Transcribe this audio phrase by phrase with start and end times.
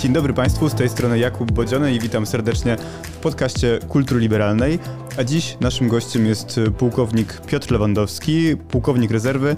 [0.00, 4.78] Dzień dobry Państwu, z tej strony Jakub Bodziony i witam serdecznie w podcaście Kultury Liberalnej.
[5.18, 9.56] A dziś naszym gościem jest pułkownik Piotr Lewandowski, pułkownik rezerwy,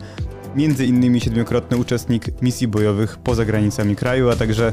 [0.57, 4.73] między innymi siedmiokrotny uczestnik misji bojowych poza granicami kraju, a także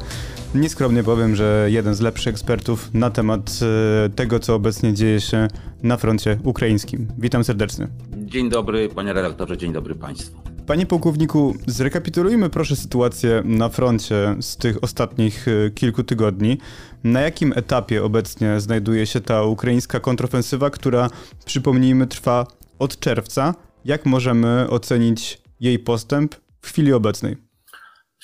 [0.56, 3.60] nieskromnie powiem, że jeden z lepszych ekspertów na temat
[4.06, 5.48] e, tego, co obecnie dzieje się
[5.84, 7.08] na froncie ukraińskim.
[7.18, 7.88] Witam serdecznie.
[8.18, 10.55] Dzień dobry panie redaktorze, dzień dobry państwu.
[10.68, 16.58] Panie pułkowniku, zrekapitulujmy proszę sytuację na froncie z tych ostatnich e, kilku tygodni.
[17.04, 21.10] Na jakim etapie obecnie znajduje się ta ukraińska kontrofensywa, która,
[21.46, 22.48] przypomnijmy, trwa
[22.80, 23.56] od czerwca?
[23.86, 27.38] Jak możemy ocenić jej postęp w chwili obecnej?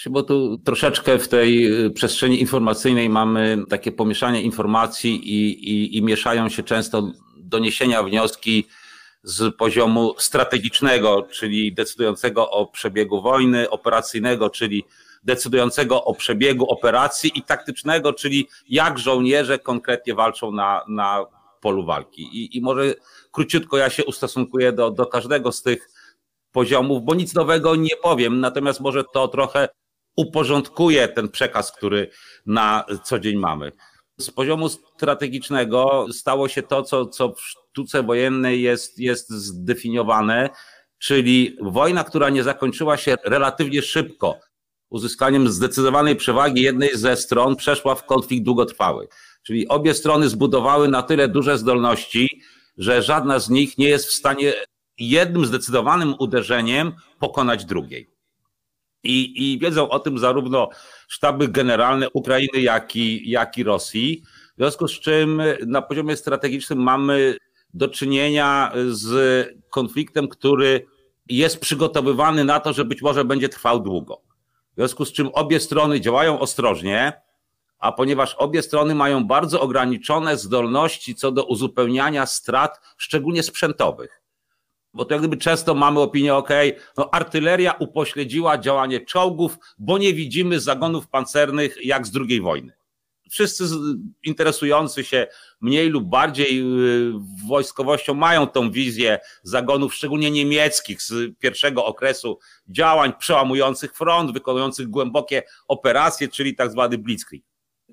[0.10, 6.04] Bo tu troszeczkę w tej y, przestrzeni informacyjnej mamy takie pomieszanie informacji i, i, i
[6.04, 8.66] mieszają się często doniesienia, wnioski
[9.24, 14.84] z poziomu strategicznego, czyli decydującego o przebiegu wojny, operacyjnego, czyli
[15.24, 21.26] decydującego o przebiegu operacji i taktycznego, czyli jak żołnierze konkretnie walczą na, na
[21.62, 22.22] polu walki.
[22.22, 22.94] I, I może
[23.32, 25.90] króciutko ja się ustosunkuję do, do każdego z tych
[26.52, 29.70] poziomów, bo nic nowego nie powiem, natomiast może to trochę
[30.16, 32.10] uporządkuje ten przekaz, który
[32.46, 33.72] na co dzień mamy.
[34.18, 37.34] Z poziomu strategicznego stało się to, co, co
[37.72, 40.50] sztuce wojennej jest, jest zdefiniowane,
[41.00, 44.40] czyli wojna, która nie zakończyła się relatywnie szybko,
[44.90, 49.08] uzyskaniem zdecydowanej przewagi jednej ze stron, przeszła w konflikt długotrwały.
[49.44, 52.42] Czyli obie strony zbudowały na tyle duże zdolności,
[52.78, 54.54] że żadna z nich nie jest w stanie
[54.98, 58.12] jednym zdecydowanym uderzeniem pokonać drugiej.
[59.04, 60.70] I, I wiedzą o tym zarówno
[61.08, 64.24] sztaby generalne Ukrainy, jak i, jak i Rosji.
[64.54, 67.38] W związku z czym na poziomie strategicznym mamy
[67.74, 70.86] do czynienia z konfliktem, który
[71.30, 74.22] jest przygotowywany na to, że być może będzie trwał długo.
[74.72, 77.22] W związku z czym obie strony działają ostrożnie,
[77.80, 84.22] a ponieważ obie strony mają bardzo ograniczone zdolności co do uzupełniania strat, szczególnie sprzętowych
[84.94, 86.50] bo to jak gdyby często mamy opinię, ok,
[86.98, 92.74] no artyleria upośledziła działanie czołgów, bo nie widzimy zagonów pancernych jak z II wojny.
[93.32, 93.64] Wszyscy
[94.24, 95.28] interesujący się
[95.62, 97.12] mniej lub bardziej y,
[97.48, 105.44] wojskowością mają tą wizję zagonów, szczególnie niemieckich z pierwszego okresu działań przełamujących front, wykonujących głębokie
[105.68, 107.44] operacje, czyli tak zwany blitzkrieg.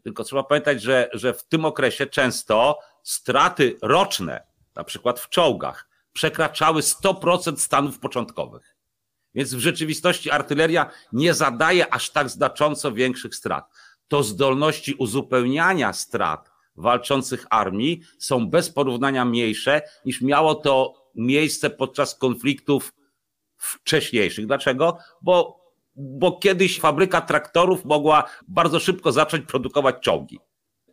[0.03, 5.89] Tylko trzeba pamiętać, że, że w tym okresie często straty roczne, na przykład w czołgach,
[6.13, 8.77] przekraczały 100% stanów początkowych.
[9.35, 13.71] Więc w rzeczywistości artyleria nie zadaje aż tak znacząco większych strat.
[14.09, 22.15] To zdolności uzupełniania strat walczących armii są bez porównania mniejsze niż miało to miejsce podczas
[22.15, 22.95] konfliktów
[23.57, 24.47] wcześniejszych.
[24.47, 24.99] Dlaczego?
[25.23, 25.61] Bo,
[25.97, 30.39] bo kiedyś fabryka traktorów mogła bardzo szybko zacząć produkować czołgi.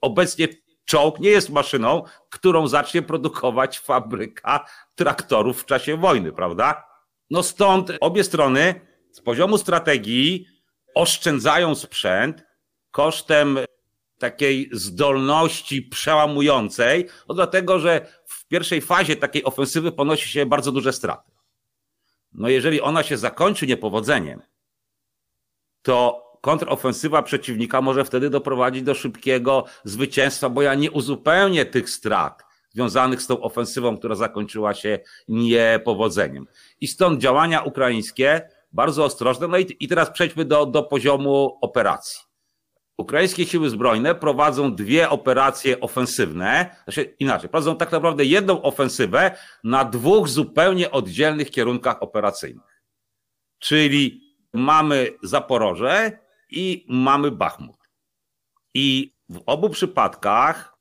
[0.01, 0.47] Obecnie
[0.85, 4.65] czołg nie jest maszyną, którą zacznie produkować fabryka
[4.95, 6.83] traktorów w czasie wojny, prawda?
[7.29, 10.47] No stąd obie strony z poziomu strategii
[10.95, 12.43] oszczędzają sprzęt
[12.95, 13.59] kosztem
[14.19, 20.93] takiej zdolności przełamującej, no dlatego, że w pierwszej fazie takiej ofensywy ponosi się bardzo duże
[20.93, 21.31] straty.
[22.33, 24.41] No jeżeli ona się zakończy niepowodzeniem,
[25.81, 32.43] to kontrofensywa przeciwnika może wtedy doprowadzić do szybkiego zwycięstwa, bo ja nie uzupełnię tych strat
[32.69, 36.47] związanych z tą ofensywą, która zakończyła się niepowodzeniem.
[36.81, 39.47] I stąd działania ukraińskie bardzo ostrożne.
[39.47, 42.34] No i, i teraz przejdźmy do, do poziomu operacji.
[42.97, 49.85] Ukraińskie siły zbrojne prowadzą dwie operacje ofensywne, znaczy inaczej, prowadzą tak naprawdę jedną ofensywę na
[49.85, 52.83] dwóch zupełnie oddzielnych kierunkach operacyjnych.
[53.59, 54.21] Czyli
[54.53, 56.19] mamy Zaporoże
[56.49, 57.77] i mamy Bachmut.
[58.73, 60.77] I w obu przypadkach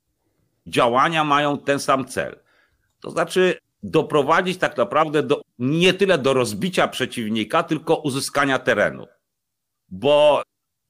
[0.66, 2.40] działania mają ten sam cel.
[3.00, 9.06] To znaczy doprowadzić tak naprawdę do, nie tyle do rozbicia przeciwnika, tylko uzyskania terenu.
[9.88, 10.42] Bo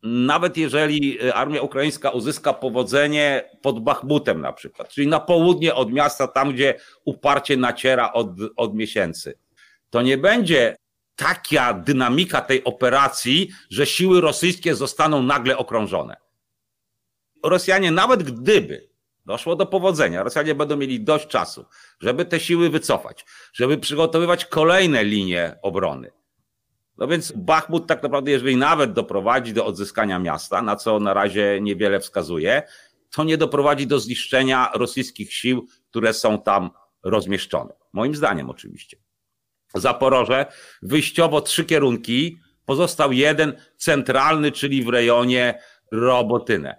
[0.04, 6.28] nawet jeżeli armia ukraińska uzyska powodzenie pod Bachmutem na przykład, czyli na południe od miasta,
[6.28, 6.74] tam gdzie
[7.04, 9.38] uparcie naciera od, od miesięcy,
[9.90, 10.76] to nie będzie
[11.16, 16.16] taka dynamika tej operacji, że siły rosyjskie zostaną nagle okrążone.
[17.44, 18.88] Rosjanie, nawet gdyby
[19.26, 21.64] doszło do powodzenia, Rosjanie będą mieli dość czasu,
[22.00, 26.10] żeby te siły wycofać, żeby przygotowywać kolejne linie obrony.
[26.98, 31.58] No więc Bachmut tak naprawdę, jeżeli nawet doprowadzi do odzyskania miasta, na co na razie
[31.60, 32.62] niewiele wskazuje,
[33.10, 36.70] to nie doprowadzi do zniszczenia rosyjskich sił, które są tam
[37.02, 37.74] rozmieszczone.
[37.92, 38.96] Moim zdaniem oczywiście.
[39.74, 40.46] Zaporoże,
[40.82, 45.58] wyjściowo trzy kierunki, pozostał jeden centralny, czyli w rejonie
[45.92, 46.76] Robotynę.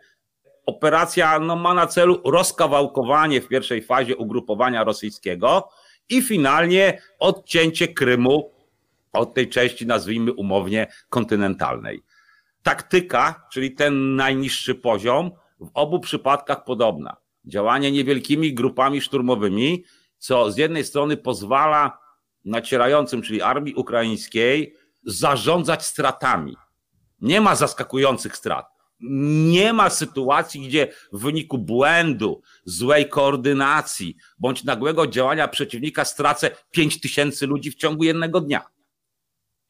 [0.65, 5.69] Operacja no, ma na celu rozkawałkowanie w pierwszej fazie ugrupowania rosyjskiego
[6.09, 8.54] i finalnie odcięcie Krymu
[9.15, 12.03] od tej części, nazwijmy umownie, kontynentalnej.
[12.63, 17.17] Taktyka, czyli ten najniższy poziom, w obu przypadkach podobna.
[17.45, 19.83] Działanie niewielkimi grupami szturmowymi,
[20.17, 21.99] co z jednej strony pozwala
[22.45, 26.55] nacierającym, czyli armii ukraińskiej, zarządzać stratami.
[27.21, 28.65] Nie ma zaskakujących strat.
[29.49, 37.01] Nie ma sytuacji, gdzie w wyniku błędu, złej koordynacji bądź nagłego działania przeciwnika stracę 5
[37.01, 38.74] tysięcy ludzi w ciągu jednego dnia.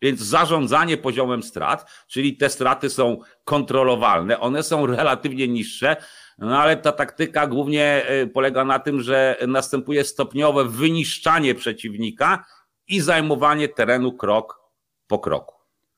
[0.06, 5.96] Więc zarządzanie poziomem strat, czyli te straty są kontrolowalne, one są relatywnie niższe,
[6.38, 12.46] no ale ta taktyka głównie y, polega na tym, że następuje stopniowe wyniszczanie przeciwnika
[12.88, 14.60] i zajmowanie terenu krok
[15.08, 15.56] po kroku.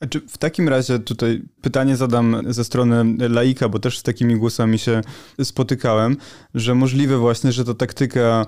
[0.10, 4.80] Czy w takim razie tutaj pytanie zadam ze strony laika, bo też z takimi głosami
[4.80, 5.02] się
[5.44, 6.18] spotykałem,
[6.54, 8.46] że możliwe właśnie, że to taktyka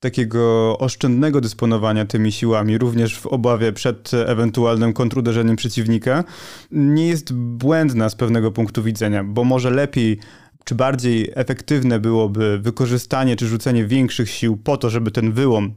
[0.00, 6.24] takiego oszczędnego dysponowania tymi siłami, również w obawie przed ewentualnym kontruderzeniem przeciwnika,
[6.70, 10.18] nie jest błędna z pewnego punktu widzenia, bo może lepiej
[10.64, 15.74] czy bardziej efektywne byłoby wykorzystanie czy rzucenie większych sił po to, żeby ten wyłom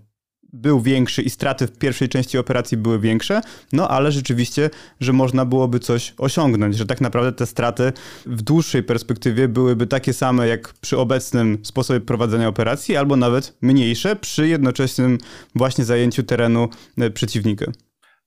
[0.53, 3.41] był większy i straty w pierwszej części operacji były większe,
[3.73, 4.69] no ale rzeczywiście,
[4.99, 7.93] że można byłoby coś osiągnąć, że tak naprawdę te straty
[8.25, 14.15] w dłuższej perspektywie byłyby takie same jak przy obecnym sposobie prowadzenia operacji, albo nawet mniejsze
[14.15, 15.17] przy jednoczesnym
[15.55, 17.71] właśnie zajęciu terenu e, przeciwnika.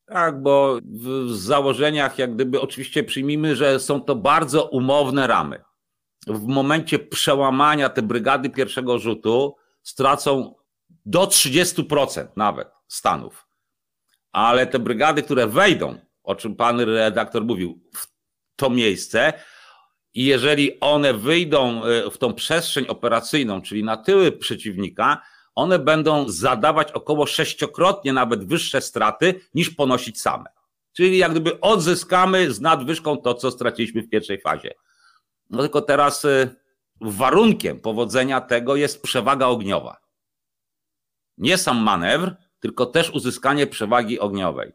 [0.06, 5.60] Tak, bo w założeniach, jak gdyby oczywiście przyjmijmy, że są to bardzo umowne ramy.
[6.26, 10.54] W momencie przełamania te brygady pierwszego rzutu stracą
[11.06, 13.46] do 30% nawet Stanów.
[14.32, 18.06] Ale te brygady, które wejdą, o czym pan redaktor mówił, w
[18.56, 19.32] to miejsce,
[20.14, 25.22] i jeżeli one wyjdą e, w tą przestrzeń operacyjną, czyli na tyły przeciwnika,
[25.54, 30.44] one będą zadawać około sześciokrotnie nawet wyższe straty niż ponosić same.
[30.92, 34.74] Czyli jak gdyby odzyskamy z nadwyżką to, co straciliśmy w pierwszej fazie.
[35.50, 36.48] No tylko teraz e,
[37.00, 40.05] warunkiem powodzenia tego jest przewaga ogniowa
[41.38, 44.72] nie sam manewr, tylko też uzyskanie przewagi ogniowej.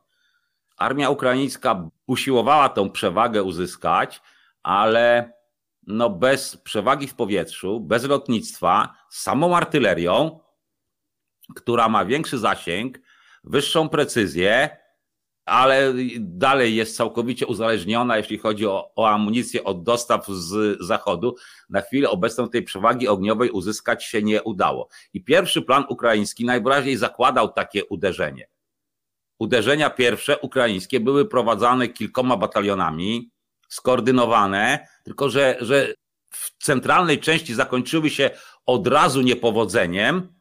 [0.78, 4.22] Armia ukraińska usiłowała tą przewagę uzyskać,
[4.64, 5.34] ale
[5.88, 10.40] no bez przewagi w powietrzu, bez lotnictwa, samą artylerią,
[11.56, 13.00] która ma większy zasięg,
[13.44, 14.78] wyższą precyzję,
[15.46, 21.36] ale dalej jest całkowicie uzależniona, jeśli chodzi o, o, amunicję od dostaw z zachodu.
[21.70, 24.90] Na chwilę obecną tej przewagi ogniowej uzyskać się nie udało.
[25.14, 28.48] I pierwszy plan ukraiński najwyraźniej zakładał takie uderzenie.
[29.40, 33.32] Uderzenia pierwsze ukraińskie były prowadzone kilkoma batalionami,
[33.70, 35.94] skoordynowane, tylko że, że
[36.30, 38.30] w centralnej części zakończyły się
[38.66, 40.34] od razu niepowodzeniem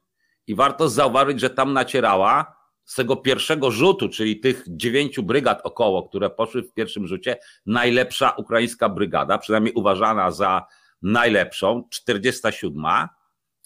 [0.46, 2.59] i warto zauważyć, że tam nacierała
[2.90, 8.30] z tego pierwszego rzutu, czyli tych dziewięciu brygad około, które poszły w pierwszym rzucie, najlepsza
[8.30, 10.66] ukraińska brygada, przynajmniej uważana za
[11.02, 12.84] najlepszą, 47,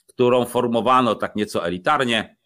[0.06, 2.37] którą formowano tak nieco elitarnie,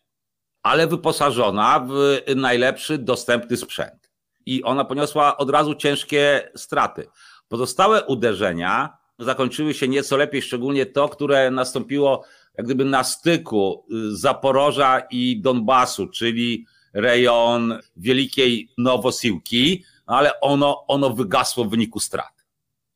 [0.63, 4.11] ale wyposażona w najlepszy dostępny sprzęt.
[4.47, 7.09] I ona poniosła od razu ciężkie straty.
[7.49, 12.25] Pozostałe uderzenia zakończyły się nieco lepiej, szczególnie to, które nastąpiło
[12.59, 21.11] jak gdyby na styku y, Zaporoża i Donbasu, czyli rejon Wielkiej Nowosiłki, ale ono, ono
[21.11, 22.45] wygasło w wyniku strat.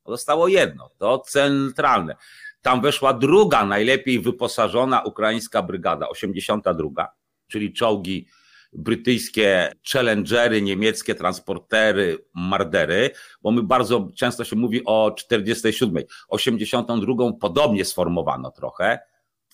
[0.05, 2.15] Zostało jedno, to centralne.
[2.61, 7.07] Tam weszła druga, najlepiej wyposażona ukraińska brygada, 82,
[7.47, 8.27] czyli czołgi
[8.73, 16.03] brytyjskie challengery, niemieckie transportery, mardery, bo my bardzo często się mówi o 47.
[16.27, 18.99] 82 podobnie sformowano trochę,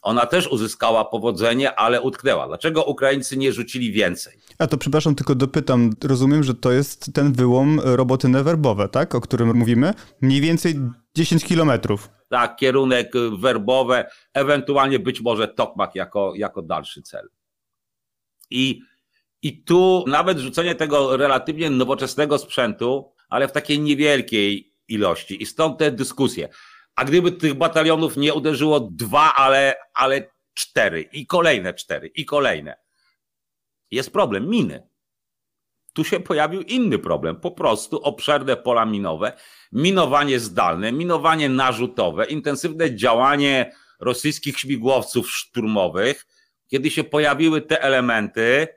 [0.01, 2.47] ona też uzyskała powodzenie, ale utknęła.
[2.47, 4.39] Dlaczego Ukraińcy nie rzucili więcej?
[4.57, 5.89] A to przepraszam, tylko dopytam.
[6.03, 9.15] Rozumiem, że to jest ten wyłom roboty newerbowe, tak?
[9.15, 9.93] O którym mówimy?
[10.21, 10.79] Mniej więcej
[11.15, 12.09] 10 kilometrów.
[12.29, 17.29] Tak, kierunek werbowe, ewentualnie być może Tokmak jako, jako dalszy cel.
[18.49, 18.81] I,
[19.41, 25.43] I tu nawet rzucenie tego relatywnie nowoczesnego sprzętu, ale w takiej niewielkiej ilości.
[25.43, 26.49] I stąd te dyskusje.
[26.99, 32.77] A gdyby tych batalionów nie uderzyło dwa, ale, ale cztery i kolejne cztery i kolejne.
[33.91, 34.87] Jest problem miny.
[35.93, 39.33] Tu się pojawił inny problem, po prostu obszerne pola minowe,
[39.71, 46.25] minowanie zdalne, minowanie narzutowe, intensywne działanie rosyjskich śmigłowców szturmowych.
[46.67, 48.67] Kiedy się pojawiły te elementy,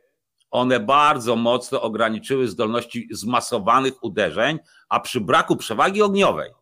[0.50, 6.61] one bardzo mocno ograniczyły zdolności zmasowanych uderzeń, a przy braku przewagi ogniowej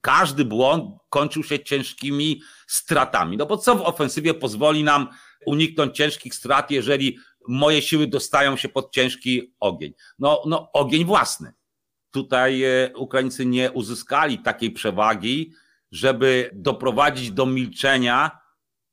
[0.00, 3.36] każdy błąd kończył się ciężkimi stratami.
[3.36, 5.08] No bo co w ofensywie pozwoli nam
[5.46, 9.92] uniknąć ciężkich strat, jeżeli moje siły dostają się pod ciężki ogień?
[10.18, 11.52] No, no ogień własny.
[12.10, 15.52] Tutaj e, Ukraińcy nie uzyskali takiej przewagi,
[15.92, 18.40] żeby doprowadzić do milczenia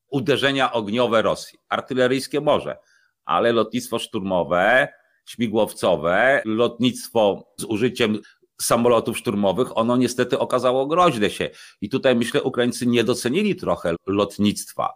[0.10, 1.60] uderzenia ogniowe Rosji.
[1.70, 2.78] Artyleryjskie może,
[3.26, 4.88] ale lotnictwo szturmowe,
[5.26, 8.20] śmigłowcowe, lotnictwo z użyciem
[8.62, 11.50] samolotów szturmowych, ono niestety okazało groźne się.
[11.82, 14.94] I tutaj myślę, Ukraińcy nie docenili trochę lotnictwa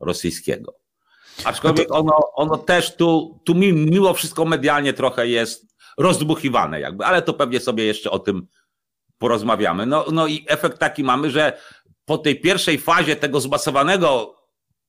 [0.00, 0.74] rosyjskiego.
[1.44, 7.22] Aczkolwiek no ono, ono też tu, tu mimo wszystko medialnie trochę jest rozdmuchiwane jakby, ale
[7.22, 8.46] to pewnie sobie jeszcze o tym
[9.18, 9.86] porozmawiamy.
[9.86, 11.58] No, no i efekt taki mamy, że
[12.04, 14.36] po tej pierwszej fazie tego zmasowanego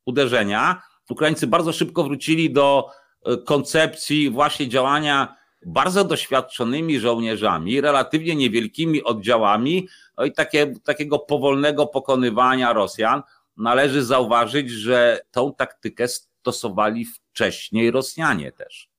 [0.05, 2.89] uderzenia Ukraińcy bardzo szybko wrócili do
[3.25, 11.87] e, koncepcji właśnie działania bardzo doświadczonymi żołnierzami, relatywnie niewielkimi oddziałami, no i takie, takiego powolnego
[11.87, 13.21] pokonywania Rosjan.
[13.57, 18.89] Należy zauważyć, że tą taktykę stosowali wcześniej Rosjanie też.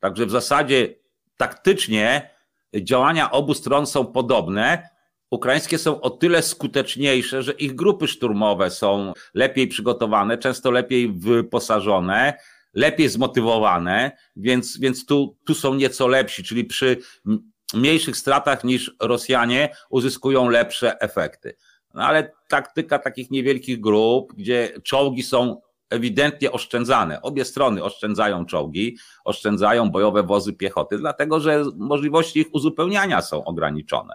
[0.00, 0.94] Także w zasadzie
[1.36, 2.30] taktycznie
[2.74, 4.88] działania obu stron są podobne.
[5.30, 12.34] Ukraińskie są o tyle skuteczniejsze, że ich grupy szturmowe są lepiej przygotowane, często lepiej wyposażone,
[12.74, 16.96] lepiej zmotywowane, więc, więc tu, tu są nieco lepsi, czyli przy
[17.74, 21.56] mniejszych stratach niż Rosjanie uzyskują lepsze efekty.
[21.94, 25.60] No ale taktyka takich niewielkich grup, gdzie czołgi są
[25.90, 27.22] ewidentnie oszczędzane.
[27.22, 34.14] Obie strony oszczędzają czołgi, oszczędzają bojowe wozy piechoty, dlatego że możliwości ich uzupełniania są ograniczone.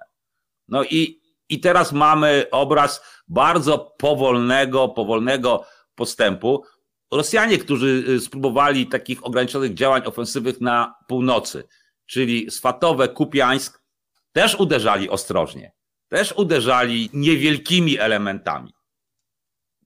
[0.67, 6.63] No i, i teraz mamy obraz bardzo powolnego, powolnego postępu.
[7.11, 11.67] Rosjanie, którzy y, spróbowali takich ograniczonych działań ofensywnych na północy,
[12.05, 13.83] czyli Swatowe, Kupiańsk,
[14.31, 15.71] też uderzali ostrożnie,
[16.07, 18.73] też uderzali niewielkimi elementami.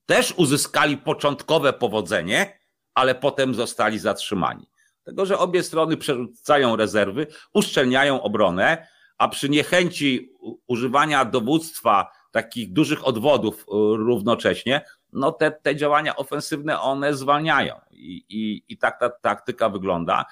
[0.06, 2.60] Też uzyskali początkowe powodzenie,
[2.94, 4.68] ale potem zostali zatrzymani.
[5.04, 8.88] Tego, że obie strony przerzucają rezerwy, uszczelniają obronę,
[9.18, 10.32] a przy niechęci
[10.68, 13.66] używania dowództwa takich dużych odwodów y,
[13.98, 14.82] równocześnie,
[15.13, 17.75] no te, te działania ofensywne one zwalniają.
[17.91, 20.25] I, i, i tak ta taktyka wygląda,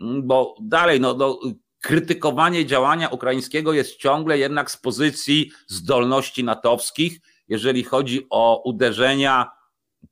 [0.00, 1.40] mm, bo dalej, no, no,
[1.80, 9.50] krytykowanie działania ukraińskiego jest ciągle jednak z pozycji zdolności natowskich, jeżeli chodzi o uderzenia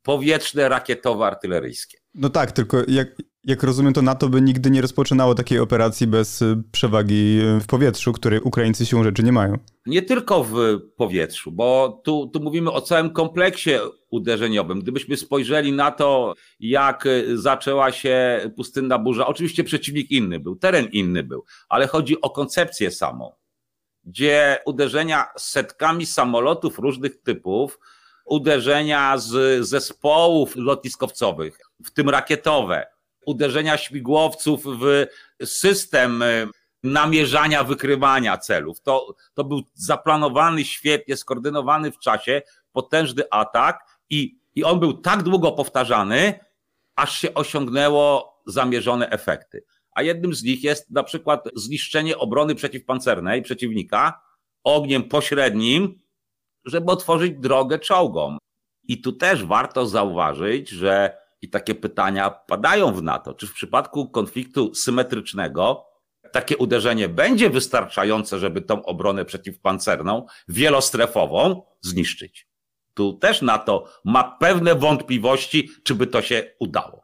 [0.03, 1.99] powietrzne, rakietowe, artyleryjskie.
[2.15, 3.09] No tak, tylko jak,
[3.45, 7.67] jak rozumiem, to NATO by nigdy nie rozpoczynało takiej operacji bez y, przewagi y, w
[7.67, 9.59] powietrzu, której Ukraińcy siłą rzeczy nie mają.
[9.87, 10.55] Nie tylko w
[10.97, 13.71] powietrzu, bo tu, tu mówimy o całym kompleksie
[14.11, 14.81] uderzeniowym.
[14.81, 20.89] Gdybyśmy spojrzeli na to, jak y, zaczęła się pustynna burza, oczywiście przeciwnik inny był, teren
[20.93, 23.33] inny był, ale chodzi o koncepcję samą,
[24.05, 27.79] gdzie uderzenia setkami samolotów różnych typów,
[28.25, 32.87] uderzenia z zespołów lotniskowcowych, w tym rakietowe,
[33.27, 35.07] uderzenia śmigłowców w
[35.45, 36.47] system e,
[36.83, 38.81] namierzania, wykrywania celów.
[38.81, 45.23] To, to był zaplanowany świetnie, skoordynowany w czasie, potężny atak i, i on był tak
[45.23, 46.41] długo powtarzany,
[46.97, 49.65] aż się osiągnęło zamierzone efekty.
[49.93, 54.21] A jednym z nich jest na przykład zniszczenie obrony przeciwpancernej przeciwnika
[54.65, 55.99] ogniem pośrednim,
[56.65, 58.39] żeby otworzyć drogę czołgom.
[58.89, 63.35] I tu też warto zauważyć, że i takie pytania padają w NATO.
[63.35, 65.85] Czy w przypadku konfliktu symetrycznego
[66.33, 72.49] takie uderzenie będzie wystarczające, żeby tą obronę przeciwpancerną, wielostrefową zniszczyć?
[72.95, 77.03] Tu też NATO ma pewne wątpliwości, czy by to się udało.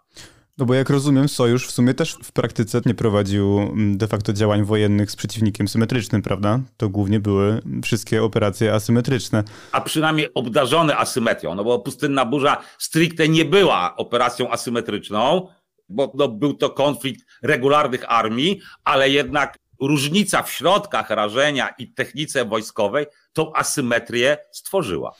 [0.58, 4.32] No bo jak rozumiem, Sojusz w sumie też w praktyce nie prowadził mm, de facto
[4.32, 6.60] działań wojennych z przeciwnikiem symetrycznym, prawda?
[6.76, 9.44] To głównie były wszystkie operacje asymetryczne.
[9.72, 15.48] A przynajmniej obdarzone asymetrią, no bo pustynna burza stricte nie była operacją asymetryczną,
[15.88, 22.44] bo no, był to konflikt regularnych armii, ale jednak różnica w środkach rażenia i technice
[22.44, 25.14] wojskowej tą asymetrię stworzyła.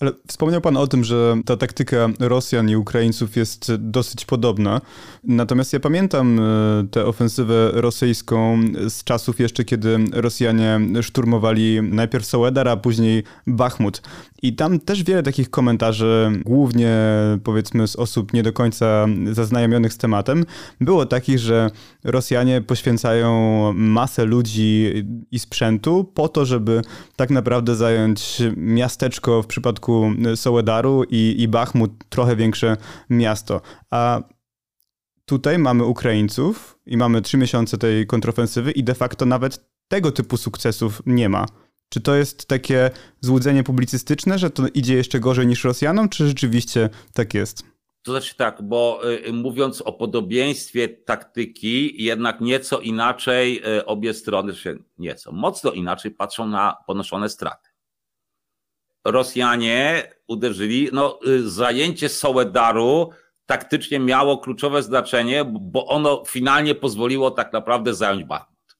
[0.00, 4.80] Ale wspomniał Pan o tym, że ta taktyka Rosjan i Ukraińców jest dosyć podobna.
[5.24, 6.42] Natomiast ja pamiętam e,
[6.90, 14.02] tę ofensywę rosyjską z czasów jeszcze, kiedy Rosjanie szturmowali najpierw Soledar, a później Bachmut.
[14.42, 16.96] I tam też wiele takich komentarzy, głównie
[17.44, 20.44] powiedzmy z osób nie do końca zaznajomionych z tematem,
[20.80, 21.70] było takich, że
[22.04, 24.92] Rosjanie poświęcają masę ludzi
[25.30, 26.82] i sprzętu po to, żeby
[27.16, 29.85] tak naprawdę zająć miasteczko w przypadku
[30.34, 32.76] Soledaru i, i Bachmut, trochę większe
[33.10, 33.60] miasto.
[33.90, 34.22] A
[35.24, 40.36] tutaj mamy Ukraińców i mamy trzy miesiące tej kontrofensywy i de facto nawet tego typu
[40.36, 41.46] sukcesów nie ma.
[41.88, 42.90] Czy to jest takie
[43.20, 47.62] złudzenie publicystyczne, że to idzie jeszcze gorzej niż Rosjanom, czy rzeczywiście tak jest?
[48.02, 54.54] To znaczy tak, bo y, mówiąc o podobieństwie taktyki, jednak nieco inaczej y, obie strony,
[54.54, 57.65] się nieco, mocno inaczej patrzą na ponoszone straty.
[59.10, 63.10] Rosjanie uderzyli, no y, zajęcie Sołedaru
[63.46, 68.76] taktycznie miało kluczowe znaczenie, bo ono finalnie pozwoliło tak naprawdę zająć Bachmut.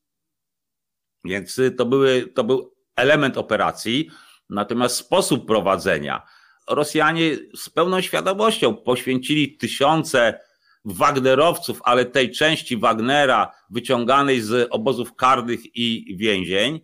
[1.25, 4.11] Więc to, były, to był element operacji,
[4.51, 6.23] natomiast sposób prowadzenia.
[6.69, 10.41] Rosjanie z pełną świadomością poświęcili tysiące
[10.85, 16.81] Wagnerowców, ale tej części Wagnera wyciąganej z obozów karnych i więzień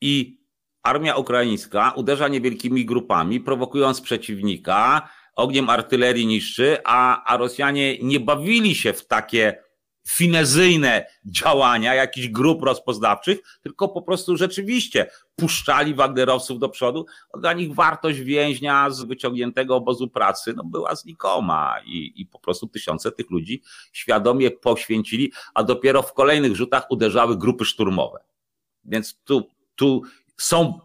[0.00, 0.40] i
[0.86, 8.74] armia ukraińska uderza niewielkimi grupami, prowokując przeciwnika, ogniem artylerii niszczy, a, a Rosjanie nie bawili
[8.74, 9.66] się w takie
[10.08, 17.06] finezyjne działania jakichś grup rozpoznawczych, tylko po prostu rzeczywiście puszczali Wagnerowców do przodu.
[17.38, 22.66] Dla nich wartość więźnia z wyciągniętego obozu pracy no, była znikoma i, i po prostu
[22.66, 23.62] tysiące tych ludzi
[23.92, 28.18] świadomie poświęcili, a dopiero w kolejnych rzutach uderzały grupy szturmowe.
[28.84, 30.02] Więc tu, tu
[30.40, 30.80] są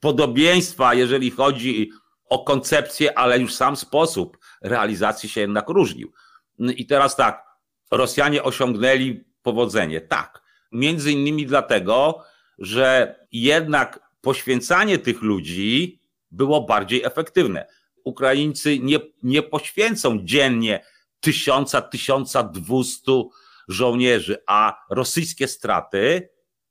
[0.00, 1.90] podobieństwa, jeżeli chodzi
[2.28, 6.12] o koncepcję, ale już sam sposób realizacji się jednak różnił.
[6.58, 7.48] I teraz tak,
[7.90, 10.00] Rosjanie osiągnęli powodzenie.
[10.00, 10.42] Tak.
[10.72, 12.22] Między innymi dlatego,
[12.58, 17.66] że jednak poświęcanie tych ludzi było bardziej efektywne.
[18.04, 20.84] Ukraińcy nie, nie poświęcą dziennie
[21.20, 23.30] tysiąca, tysiąca dwustu
[23.68, 26.28] żołnierzy, a rosyjskie straty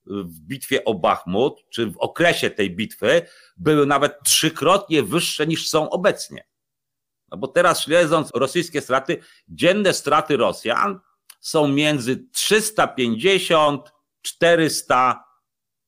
[0.10, 3.22] w bitwie o Bachmut, czy w okresie tej bitwy,
[3.58, 6.48] były nawet trzykrotnie wyższe niż są obecnie.
[7.32, 9.18] No bo teraz śledząc rosyjskie straty,
[9.50, 11.00] dzienne straty Rosjan
[11.40, 13.91] są między 350,
[14.22, 15.28] 400,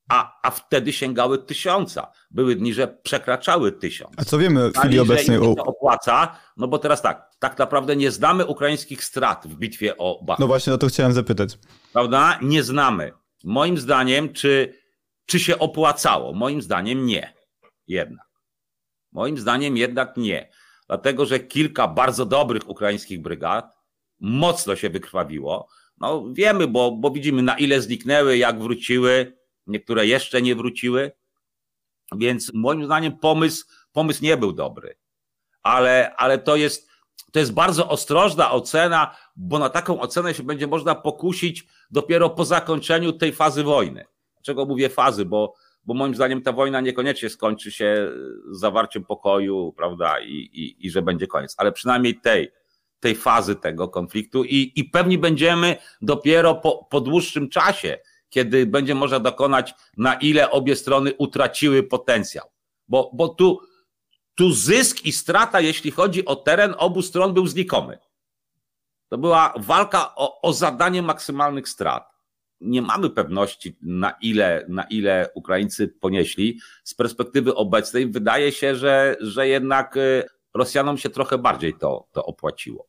[0.10, 2.12] a, a wtedy sięgały tysiąca.
[2.32, 4.12] Były dni, że przekraczały tysiąc.
[4.18, 5.56] A co wiemy w chwili obecnej o...
[5.56, 10.20] to opłaca, no bo teraz tak, tak naprawdę nie znamy ukraińskich strat w bitwie o
[10.24, 10.40] Bachmut.
[10.40, 11.58] No właśnie, o to chciałem zapytać.
[11.94, 12.40] Prawda?
[12.42, 13.12] Nie znamy.
[13.44, 14.82] Moim zdaniem, czy,
[15.26, 16.34] czy się opłacało?
[16.34, 17.34] Moim zdaniem nie.
[17.88, 18.28] Jednak.
[19.12, 20.50] Moim zdaniem jednak nie.
[20.88, 23.80] Dlatego, że kilka bardzo dobrych ukraińskich brygad
[24.20, 25.68] mocno się wykrwawiło.
[25.98, 31.12] No wiemy, bo, bo widzimy na ile zniknęły, jak wróciły, niektóre jeszcze nie wróciły.
[32.18, 34.98] Więc moim zdaniem pomysł, pomysł nie był dobry.
[35.62, 36.90] Ale, ale to jest,
[37.32, 42.46] to jest bardzo ostrożna ocena, bo na taką ocenę się będzie można pokusić dopiero po
[42.46, 44.06] zakończeniu tej fazy wojny.
[44.36, 45.26] Dlaczego mówię fazy?
[45.26, 48.12] Bo, bo moim zdaniem ta wojna niekoniecznie skończy się
[48.52, 52.52] zawarciem pokoju, prawda, i, i, i że będzie koniec, ale przynajmniej tej,
[53.00, 57.98] tej fazy tego konfliktu i, i pewni będziemy dopiero po, po dłuższym czasie,
[58.30, 62.46] kiedy będzie można dokonać, na ile obie strony utraciły potencjał.
[62.88, 63.60] Bo, bo tu,
[64.36, 67.98] tu zysk i strata, jeśli chodzi o teren obu stron, był znikomy.
[69.10, 72.10] To była walka o, o zadanie maksymalnych strat.
[72.62, 76.60] Nie mamy pewności, na ile, na ile Ukraińcy ponieśli.
[76.84, 82.26] Z perspektywy obecnej wydaje się, że, że jednak y, Rosjanom się trochę bardziej to, to
[82.26, 82.88] opłaciło.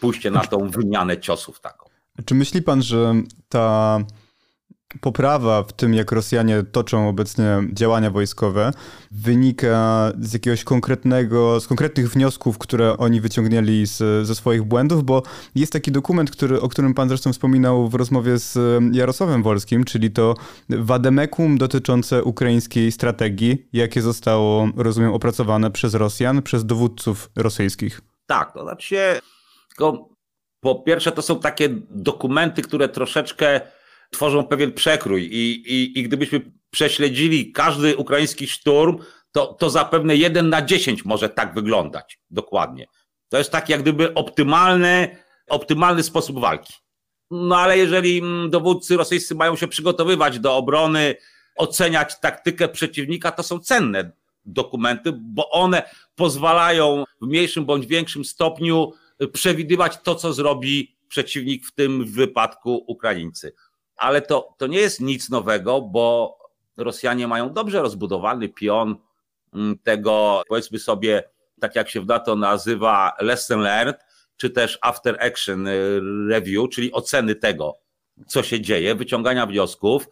[0.00, 1.86] Pójście na tą wymianę ciosów taką.
[2.24, 3.14] Czy myśli pan, że
[3.48, 3.98] ta
[5.00, 8.72] poprawa w tym, jak Rosjanie toczą obecnie działania wojskowe,
[9.10, 15.22] wynika z jakiegoś konkretnego, z konkretnych wniosków, które oni wyciągnęli z, ze swoich błędów, bo
[15.54, 18.58] jest taki dokument, który, o którym pan zresztą wspominał w rozmowie z
[18.92, 20.34] Jarosławem Wolskim, czyli to
[20.68, 28.00] wademekum dotyczące ukraińskiej strategii, jakie zostało, rozumiem, opracowane przez Rosjan, przez dowódców rosyjskich.
[28.26, 29.20] Tak, to znaczy
[29.68, 30.08] tylko
[30.60, 33.60] po pierwsze to są takie dokumenty, które troszeczkę
[34.10, 38.98] tworzą pewien przekrój i, i, i gdybyśmy prześledzili każdy ukraiński szturm,
[39.32, 42.86] to, to zapewne jeden na dziesięć może tak wyglądać dokładnie.
[43.28, 45.16] To jest tak jak gdyby optymalny,
[45.48, 46.74] optymalny sposób walki.
[47.30, 51.14] No ale jeżeli mm, dowódcy rosyjscy mają się przygotowywać do obrony,
[51.56, 54.10] oceniać taktykę przeciwnika, to są cenne
[54.44, 55.82] dokumenty, bo one
[56.14, 58.92] pozwalają w mniejszym bądź większym stopniu
[59.32, 63.52] przewidywać to, co zrobi przeciwnik, w tym wypadku Ukraińcy
[64.00, 66.36] ale to, to nie jest nic nowego, bo
[66.76, 68.96] Rosjanie mają dobrze rozbudowany pion
[69.54, 71.22] mm, tego, powiedzmy sobie,
[71.60, 74.00] tak jak się w NATO nazywa, lesson learned,
[74.36, 77.78] czy też after action y, review, czyli oceny tego,
[78.26, 80.08] co się dzieje, wyciągania wniosków.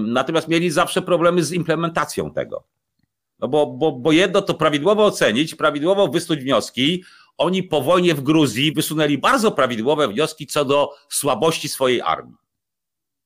[0.00, 2.64] Natomiast mieli zawsze problemy z implementacją tego.
[3.38, 7.04] No bo, bo, bo jedno to prawidłowo ocenić, prawidłowo wysnuć wnioski.
[7.36, 12.34] Oni po wojnie w Gruzji wysunęli bardzo prawidłowe wnioski co do słabości swojej armii.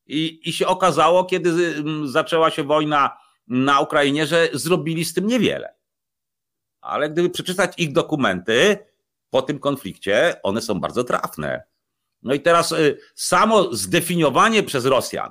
[0.07, 5.75] I, I się okazało, kiedy zaczęła się wojna na Ukrainie, że zrobili z tym niewiele.
[6.81, 8.79] Ale gdyby przeczytać ich dokumenty
[9.31, 11.63] po tym konflikcie, one są bardzo trafne.
[12.23, 15.31] No i teraz y, samo zdefiniowanie przez Rosjan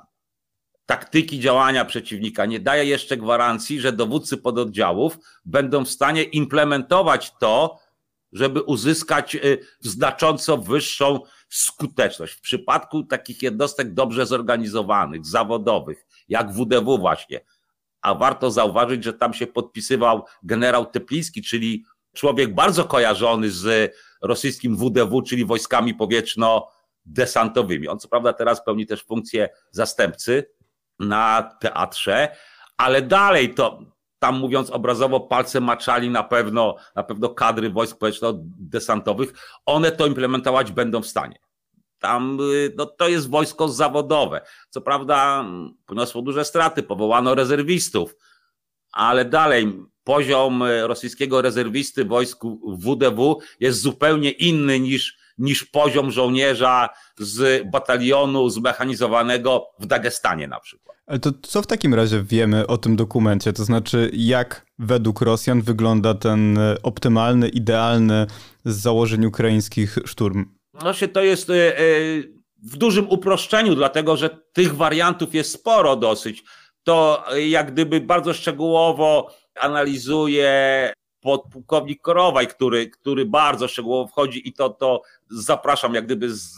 [0.86, 7.78] taktyki działania przeciwnika nie daje jeszcze gwarancji, że dowódcy pododdziałów będą w stanie implementować to,
[8.32, 12.32] żeby uzyskać y, znacząco wyższą skuteczność.
[12.32, 17.40] W przypadku takich jednostek dobrze zorganizowanych, zawodowych, jak WDW właśnie,
[18.02, 24.76] a warto zauważyć, że tam się podpisywał generał Tepliński, czyli człowiek bardzo kojarzony z rosyjskim
[24.76, 27.88] WDW, czyli wojskami powietrzno-desantowymi.
[27.88, 30.44] On co prawda teraz pełni też funkcję zastępcy
[30.98, 32.36] na teatrze,
[32.76, 33.82] ale dalej to
[34.22, 39.32] tam mówiąc obrazowo, palce maczali na pewno, na pewno kadry wojsk społeczno-desantowych,
[39.66, 41.38] one to implementować będą w stanie.
[41.98, 44.40] Tam y, no, to jest wojsko zawodowe.
[44.70, 45.44] Co prawda
[45.86, 48.16] poniosło duże straty, powołano rezerwistów,
[48.92, 49.72] ale dalej
[50.04, 58.48] poziom y, rosyjskiego rezerwisty wojsku WDW jest zupełnie inny niż, niż poziom żołnierza z batalionu
[58.48, 60.96] zmechanizowanego w Dagestanie na przykład.
[61.06, 63.52] Ale to co w takim razie wiemy o tym dokumencie?
[63.52, 68.26] To znaczy, jak według Rosjan wygląda ten y, optymalny, idealny
[68.64, 70.44] z założeń ukraińskich szturm?
[70.74, 71.82] Właśnie to jest e, e,
[72.62, 76.44] w dużym uproszczeniu, dlatego że tych wariantów jest sporo dosyć.
[76.84, 84.52] To e, jak gdyby bardzo szczegółowo analizuje podpułkownik Korowaj, który, który bardzo szczegółowo wchodzi i
[84.52, 86.54] to, to zapraszam jak gdyby z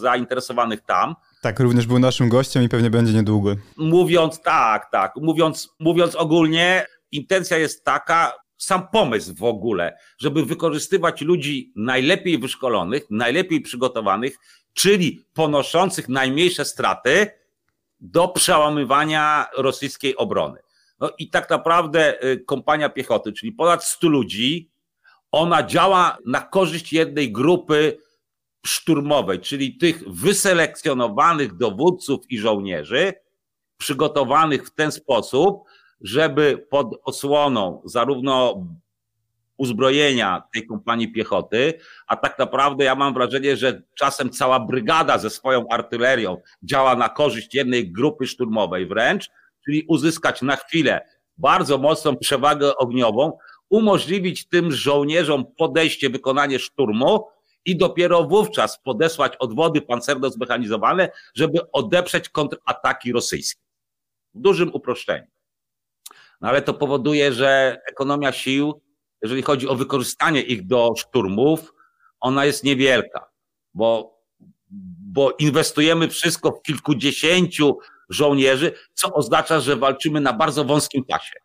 [0.00, 1.14] zainteresowanych tam.
[1.42, 3.54] Tak, również był naszym gościem i pewnie będzie niedługo.
[3.76, 11.20] Mówiąc tak, tak, mówiąc, mówiąc ogólnie, intencja jest taka, sam pomysł w ogóle, żeby wykorzystywać
[11.20, 14.36] ludzi najlepiej wyszkolonych, najlepiej przygotowanych,
[14.74, 17.30] czyli ponoszących najmniejsze straty
[18.00, 20.58] do przełamywania rosyjskiej obrony.
[21.00, 24.70] No i tak naprawdę y, kompania piechoty, czyli ponad 100 ludzi,
[25.32, 27.98] ona działa na korzyść jednej grupy
[28.66, 33.12] szturmowej, czyli tych wyselekcjonowanych dowódców i żołnierzy,
[33.76, 35.62] przygotowanych w ten sposób,
[36.00, 38.66] żeby pod osłoną zarówno
[39.56, 41.74] uzbrojenia tej kompanii piechoty,
[42.06, 47.08] a tak naprawdę ja mam wrażenie, że czasem cała brygada ze swoją artylerią działa na
[47.08, 49.30] korzyść jednej grupy szturmowej wręcz,
[49.64, 51.00] czyli uzyskać na chwilę
[51.38, 53.38] bardzo mocną przewagę ogniową,
[53.70, 57.26] umożliwić tym żołnierzom podejście, wykonanie szturmu
[57.64, 63.62] i dopiero wówczas podesłać odwody pancerno zmechanizowane, żeby odeprzeć kontrataki rosyjskie.
[64.34, 65.26] W dużym uproszczeniu.
[66.40, 68.82] No ale to powoduje, że ekonomia sił,
[69.22, 71.74] jeżeli chodzi o wykorzystanie ich do szturmów,
[72.20, 73.26] ona jest niewielka,
[73.74, 74.18] bo,
[75.12, 77.78] bo inwestujemy wszystko w kilkudziesięciu
[78.10, 81.36] żołnierzy, co oznacza, że walczymy na bardzo wąskim pasie.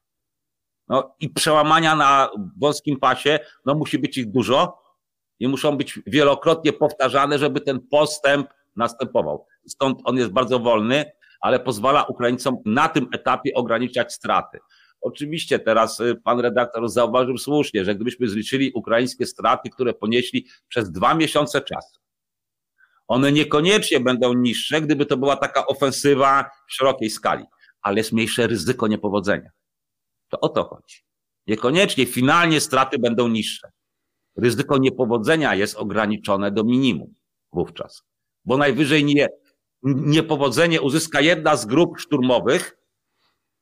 [0.88, 2.30] No i przełamania na
[2.62, 4.82] wąskim pasie, no musi być ich dużo
[5.40, 9.46] i muszą być wielokrotnie powtarzane, żeby ten postęp następował.
[9.68, 14.60] Stąd on jest bardzo wolny, ale pozwala Ukraińcom na tym etapie ograniczać straty.
[15.02, 20.92] Oczywiście teraz y, pan redaktor zauważył słusznie, że gdybyśmy zliczyli ukraińskie straty, które ponieśli przez
[20.92, 22.00] dwa miesiące czasu,
[23.08, 27.46] one niekoniecznie będą niższe, gdyby to była taka ofensywa w szerokiej skali,
[27.82, 29.50] ale jest mniejsze ryzyko niepowodzenia.
[30.30, 30.98] To o to chodzi.
[31.48, 33.68] Niekoniecznie finalnie straty będą niższe.
[34.38, 37.16] Ryzyko niepowodzenia jest ograniczone do minimum
[37.54, 38.04] wówczas,
[38.46, 39.28] bo najwyżej nie,
[39.84, 42.78] niepowodzenie uzyska jedna z grup szturmowych,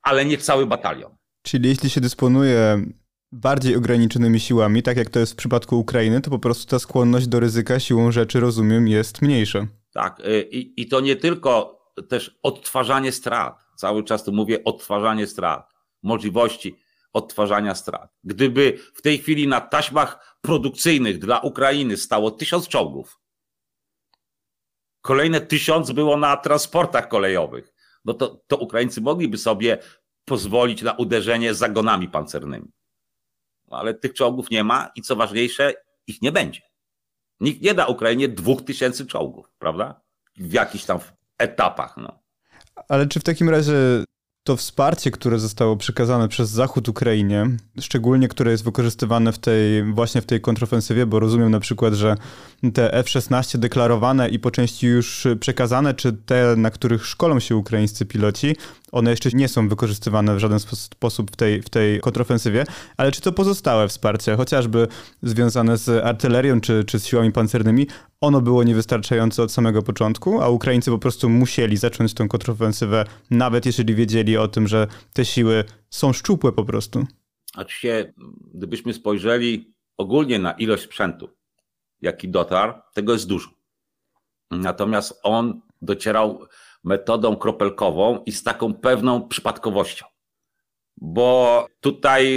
[0.01, 1.15] ale nie cały batalion.
[1.41, 2.85] Czyli jeśli się dysponuje
[3.33, 7.27] bardziej ograniczonymi siłami, tak jak to jest w przypadku Ukrainy, to po prostu ta skłonność
[7.27, 9.67] do ryzyka siłą rzeczy, rozumiem, jest mniejsza.
[9.93, 13.59] Tak, y, i, i to nie tylko też odtwarzanie strat.
[13.75, 16.75] Cały czas tu mówię odtwarzanie strat, możliwości
[17.13, 18.13] odtwarzania strat.
[18.23, 23.19] Gdyby w tej chwili na taśmach produkcyjnych dla Ukrainy stało tysiąc czołgów,
[25.01, 27.73] kolejne tysiąc było na transportach kolejowych,
[28.05, 29.77] no to, to Ukraińcy mogliby sobie
[30.25, 32.71] pozwolić na uderzenie zagonami pancernymi.
[33.73, 35.73] No, ale tych czołgów nie ma i co ważniejsze,
[36.07, 36.61] ich nie będzie.
[37.39, 40.01] Nikt nie da Ukrainie dwóch tysięcy czołgów, prawda?
[40.37, 40.99] W jakichś tam
[41.37, 41.97] etapach.
[41.97, 42.19] No.
[42.89, 43.73] Ale czy w takim razie
[44.43, 50.21] to wsparcie, które zostało przekazane przez Zachód Ukrainie, szczególnie które jest wykorzystywane w tej, właśnie
[50.21, 52.15] w tej kontrofensywie, bo rozumiem na przykład, że
[52.73, 58.05] te F-16 deklarowane i po części już przekazane, czy te, na których szkolą się ukraińscy
[58.05, 58.55] piloci,
[58.93, 62.65] one jeszcze nie są wykorzystywane w żaden sposób w tej, w tej kontrofensywie,
[62.97, 64.87] ale czy to pozostałe wsparcie, chociażby
[65.23, 67.87] związane z artylerią czy, czy z siłami pancernymi,
[68.21, 73.65] ono było niewystarczające od samego początku, a Ukraińcy po prostu musieli zacząć tę kontrofensywę, nawet
[73.65, 77.05] jeżeli wiedzieli o tym, że te siły są szczupłe po prostu?
[77.57, 78.13] Oczywiście,
[78.53, 81.29] gdybyśmy spojrzeli ogólnie na ilość sprzętu,
[82.01, 83.49] jaki dotarł, tego jest dużo.
[84.51, 86.47] Natomiast on docierał
[86.83, 90.05] metodą kropelkową i z taką pewną przypadkowością.
[90.97, 92.27] Bo tutaj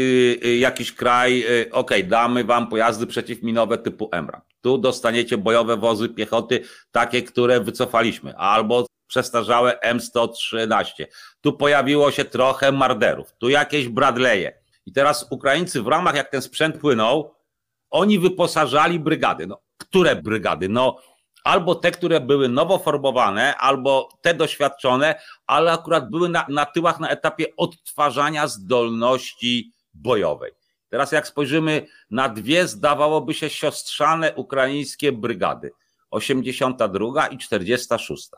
[0.45, 4.43] y, jakiś kraj, y, ok, damy wam pojazdy przeciwminowe typu Emra.
[4.61, 11.05] Tu dostaniecie bojowe wozy piechoty, takie, które wycofaliśmy, albo przestarzałe M113.
[11.41, 14.53] Tu pojawiło się trochę Marderów, tu jakieś Bradley'e.
[14.87, 17.35] I teraz Ukraińcy w ramach, jak ten sprzęt płynął,
[17.91, 19.47] oni wyposażali brygady.
[19.47, 20.69] No, które brygady?
[20.69, 20.99] No,
[21.47, 27.01] albo te, które były nowo formowane, albo te doświadczone, ale akurat były na, na tyłach
[27.01, 30.53] na etapie odtwarzania zdolności bojowej.
[30.89, 35.71] Teraz jak spojrzymy na dwie, zdawałoby się siostrzane ukraińskie brygady.
[36.11, 38.31] 82 i 46.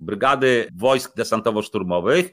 [0.00, 2.30] Brygady wojsk desantowo-szturmowych.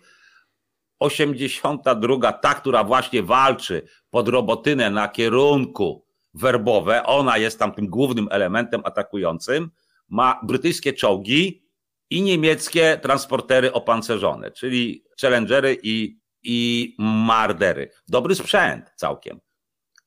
[1.00, 8.28] 82, ta, która właśnie walczy pod Robotynę na kierunku werbowe, ona jest tam tym głównym
[8.32, 9.72] elementem atakującym
[10.10, 11.66] ma brytyjskie czołgi
[12.10, 17.92] i niemieckie transportery opancerzone, czyli Challengery i, i Mardery.
[18.08, 19.40] Dobry sprzęt całkiem.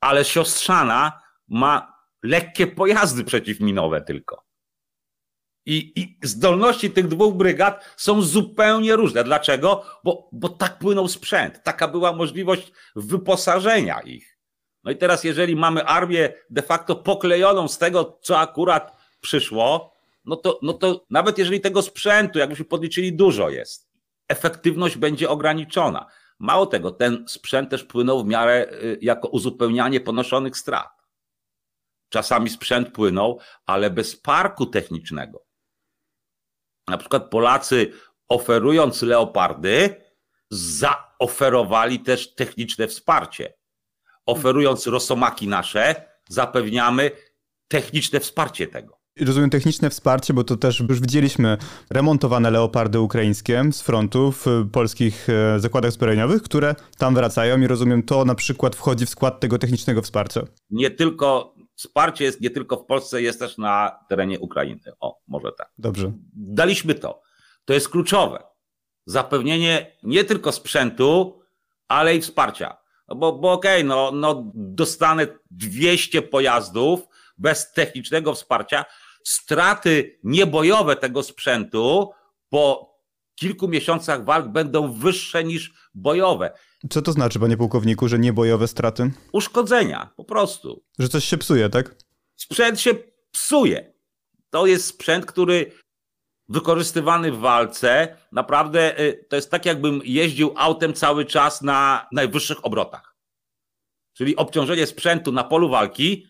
[0.00, 4.48] Ale siostrzana ma lekkie pojazdy przeciwminowe tylko.
[5.66, 9.24] I, I, zdolności tych dwóch brygad są zupełnie różne.
[9.24, 9.84] Dlaczego?
[10.04, 11.62] Bo, bo tak płynął sprzęt.
[11.62, 14.38] Taka była możliwość wyposażenia ich.
[14.84, 20.36] No i teraz, jeżeli mamy armię de facto poklejoną z tego, co akurat przyszło, no
[20.36, 23.90] to, no to nawet jeżeli tego sprzętu, jakbyśmy podliczyli, dużo jest,
[24.28, 26.06] efektywność będzie ograniczona.
[26.38, 30.88] Mało tego, ten sprzęt też płynął w miarę y, jako uzupełnianie ponoszonych strat.
[32.08, 35.44] Czasami sprzęt płynął, ale bez parku technicznego.
[36.88, 37.92] Na przykład Polacy,
[38.28, 40.04] oferując leopardy,
[40.50, 43.54] zaoferowali też techniczne wsparcie.
[44.26, 47.10] Oferując rosomaki nasze, zapewniamy
[47.68, 48.97] techniczne wsparcie tego.
[49.26, 51.58] Rozumiem techniczne wsparcie, bo to też już widzieliśmy
[51.90, 58.02] remontowane leopardy ukraińskie z frontu w polskich e, zakładach zbrojeniowych, które tam wracają i rozumiem
[58.02, 60.40] to na przykład wchodzi w skład tego technicznego wsparcia.
[60.70, 64.80] Nie tylko wsparcie jest nie tylko w Polsce, jest też na terenie Ukrainy.
[65.00, 65.70] O, może tak.
[65.78, 66.12] Dobrze.
[66.32, 67.20] Daliśmy to.
[67.64, 68.42] To jest kluczowe.
[69.06, 71.40] Zapewnienie nie tylko sprzętu,
[71.88, 72.76] ale i wsparcia.
[73.08, 77.00] No bo, bo okej, okay, no, no dostanę 200 pojazdów
[77.38, 78.84] bez technicznego wsparcia,
[79.28, 82.10] straty niebojowe tego sprzętu
[82.48, 82.94] po
[83.34, 86.52] kilku miesiącach walk będą wyższe niż bojowe.
[86.90, 89.10] Co to znaczy, panie pułkowniku, że niebojowe straty?
[89.32, 90.84] Uszkodzenia, po prostu.
[90.98, 91.96] Że coś się psuje, tak?
[92.36, 92.94] Sprzęt się
[93.30, 93.92] psuje.
[94.50, 95.72] To jest sprzęt, który
[96.48, 102.64] wykorzystywany w walce, naprawdę y, to jest tak, jakbym jeździł autem cały czas na najwyższych
[102.64, 103.16] obrotach.
[104.16, 106.26] Czyli obciążenie sprzętu na polu walki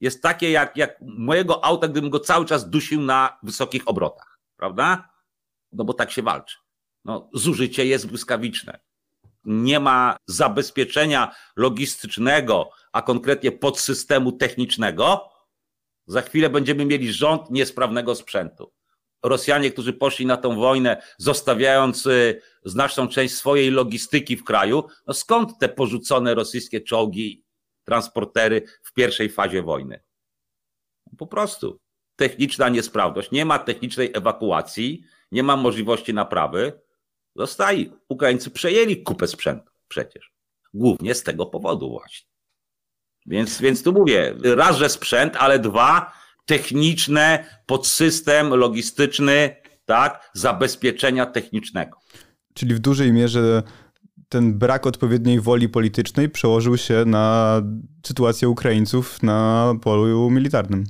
[0.00, 5.10] jest takie jak, jak mojego auta, gdybym go cały czas dusił na wysokich obrotach, prawda?
[5.72, 6.56] No bo tak się walczy.
[7.04, 8.80] No, zużycie jest błyskawiczne.
[9.44, 15.30] Nie ma zabezpieczenia logistycznego, a konkretnie podsystemu technicznego.
[16.06, 18.72] Za chwilę będziemy mieli rząd niesprawnego sprzętu.
[19.22, 25.14] Rosjanie, którzy poszli na tą wojnę, zostawiając y, znaczną część swojej logistyki w kraju, no
[25.14, 27.44] skąd te porzucone rosyjskie czołgi
[27.84, 30.00] transportery w pierwszej fazie wojny.
[31.18, 31.80] Po prostu
[32.16, 36.80] techniczna niesprawność, nie ma technicznej ewakuacji, nie ma możliwości naprawy.
[37.36, 37.84] Zostaje.
[38.08, 40.32] Ukraińcy przejęli kupę sprzętu przecież.
[40.74, 42.30] Głównie z tego powodu właśnie.
[43.26, 46.12] Więc, więc tu mówię, raz, że sprzęt, ale dwa,
[46.46, 51.98] techniczne, podsystem logistyczny, tak, zabezpieczenia technicznego.
[52.54, 53.62] Czyli w dużej mierze
[54.30, 57.62] ten brak odpowiedniej woli politycznej przełożył się na
[58.06, 60.84] sytuację Ukraińców na polu militarnym.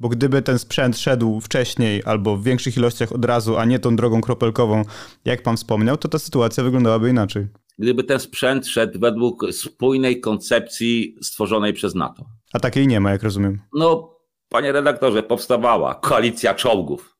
[0.00, 3.96] Bo gdyby ten sprzęt szedł wcześniej albo w większych ilościach od razu, a nie tą
[3.96, 4.82] drogą kropelkową,
[5.24, 7.46] jak pan wspomniał, to ta sytuacja wyglądałaby inaczej.
[7.78, 12.24] Gdyby ten sprzęt szedł według spójnej koncepcji stworzonej przez NATO.
[12.52, 13.60] A takiej nie ma, jak rozumiem.
[13.72, 14.16] No,
[14.48, 17.16] panie redaktorze, powstawała koalicja czołgów.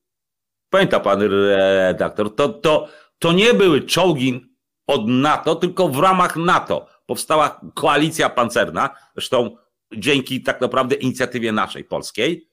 [0.70, 2.88] Pamięta pan redaktor, to, to,
[3.18, 4.55] to nie były czołgi
[4.86, 9.56] od NATO, tylko w ramach NATO powstała koalicja pancerna, zresztą
[9.96, 12.48] dzięki tak naprawdę inicjatywie naszej polskiej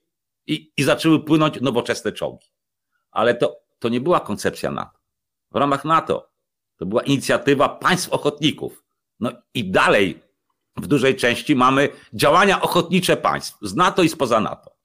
[0.48, 2.48] i, i zaczęły płynąć nowoczesne czołgi.
[3.12, 5.00] Ale to, to nie była koncepcja NATO.
[5.52, 6.30] W ramach NATO
[6.78, 8.84] To była inicjatywa państw ochotników.
[9.20, 10.20] No i dalej
[10.78, 14.76] w dużej części mamy działania ochotnicze państw z NATO i spoza NATO.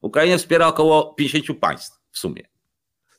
[0.00, 2.51] Ukrainę wspiera około 50 państw w sumie.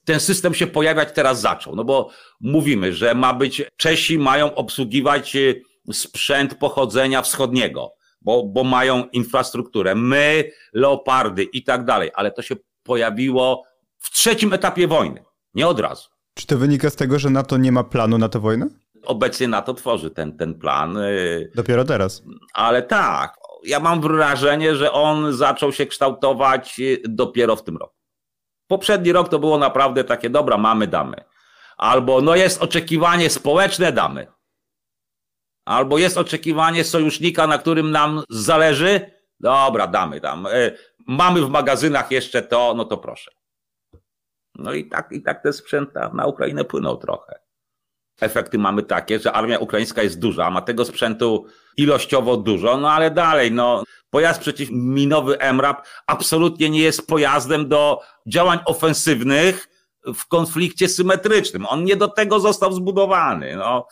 [0.05, 2.09] Ten system się pojawiać teraz zaczął, no bo
[2.41, 5.61] mówimy, że ma być, Czesi mają obsługiwać y,
[5.93, 12.55] sprzęt pochodzenia wschodniego, bo, bo mają infrastrukturę, my, leopardy i tak dalej, ale to się
[12.83, 13.63] pojawiło
[13.97, 16.09] w trzecim etapie wojny, nie od razu.
[16.33, 18.67] Czy to wynika z tego, że NATO nie ma planu na tę wojnę?
[19.05, 20.97] Obecnie NATO tworzy ten, ten plan.
[20.97, 22.23] Y, Dopiero teraz.
[22.53, 27.95] Ale tak, ja mam wrażenie, że on zaczął się kształtować y, dopiero w tym roku.
[28.67, 31.15] Poprzedni rok to było naprawdę takie, dobra, mamy, damy.
[31.77, 34.27] Albo no jest oczekiwanie społeczne, damy.
[35.65, 40.45] Albo jest oczekiwanie sojusznika, na którym nam zależy, dobra, damy tam.
[40.45, 43.31] Y, mamy w magazynach jeszcze to, no to proszę.
[44.55, 47.39] No i tak, i tak te sprzęt na Ukrainę płyną trochę.
[48.21, 51.45] Efekty mamy takie, że armia ukraińska jest duża, ma tego sprzętu
[51.77, 58.59] ilościowo dużo, no ale dalej, no pojazd przeciwminowy MRAP absolutnie nie jest pojazdem do działań
[58.65, 59.69] ofensywnych
[60.15, 61.65] w konflikcie symetrycznym.
[61.65, 63.55] On nie do tego został zbudowany.
[63.55, 63.87] No.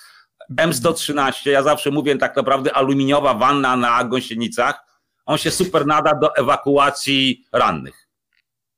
[0.57, 4.85] M113, ja zawsze mówię tak naprawdę aluminiowa wanna na gąsienicach,
[5.25, 8.07] on się super nada do ewakuacji rannych.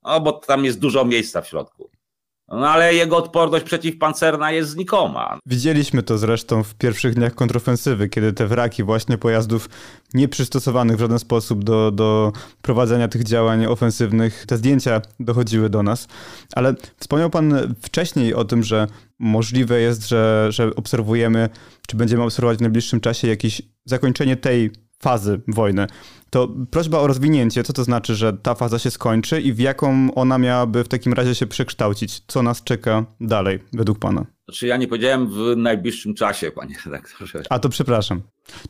[0.04, 1.90] No bo tam jest dużo miejsca w środku.
[2.48, 5.40] No ale jego odporność przeciwpancerna jest znikoma.
[5.46, 9.70] Widzieliśmy to zresztą w pierwszych dniach kontrofensywy, kiedy te wraki właśnie pojazdów
[10.14, 16.08] nieprzystosowanych w żaden sposób do, do prowadzenia tych działań ofensywnych, te zdjęcia dochodziły do nas.
[16.56, 18.88] Ale wspomniał pan wcześniej o tym, że
[19.20, 21.50] możliwe jest, że, że obserwujemy,
[21.88, 24.72] czy będziemy obserwować w najbliższym czasie jakieś zakończenie tej
[25.04, 25.88] fazy wojny.
[26.30, 30.14] To prośba o rozwinięcie, co to znaczy, że ta faza się skończy i w jaką
[30.16, 32.22] ona miałaby w takim razie się przekształcić?
[32.28, 34.26] Co nas czeka dalej, według pana?
[34.46, 37.44] Znaczy ja nie powiedziałem w najbliższym czasie, panie redaktorze.
[37.50, 38.22] A to przepraszam.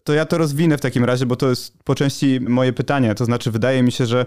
[0.03, 3.15] To ja to rozwinę w takim razie, bo to jest po części moje pytanie.
[3.15, 4.25] To znaczy, wydaje mi się, że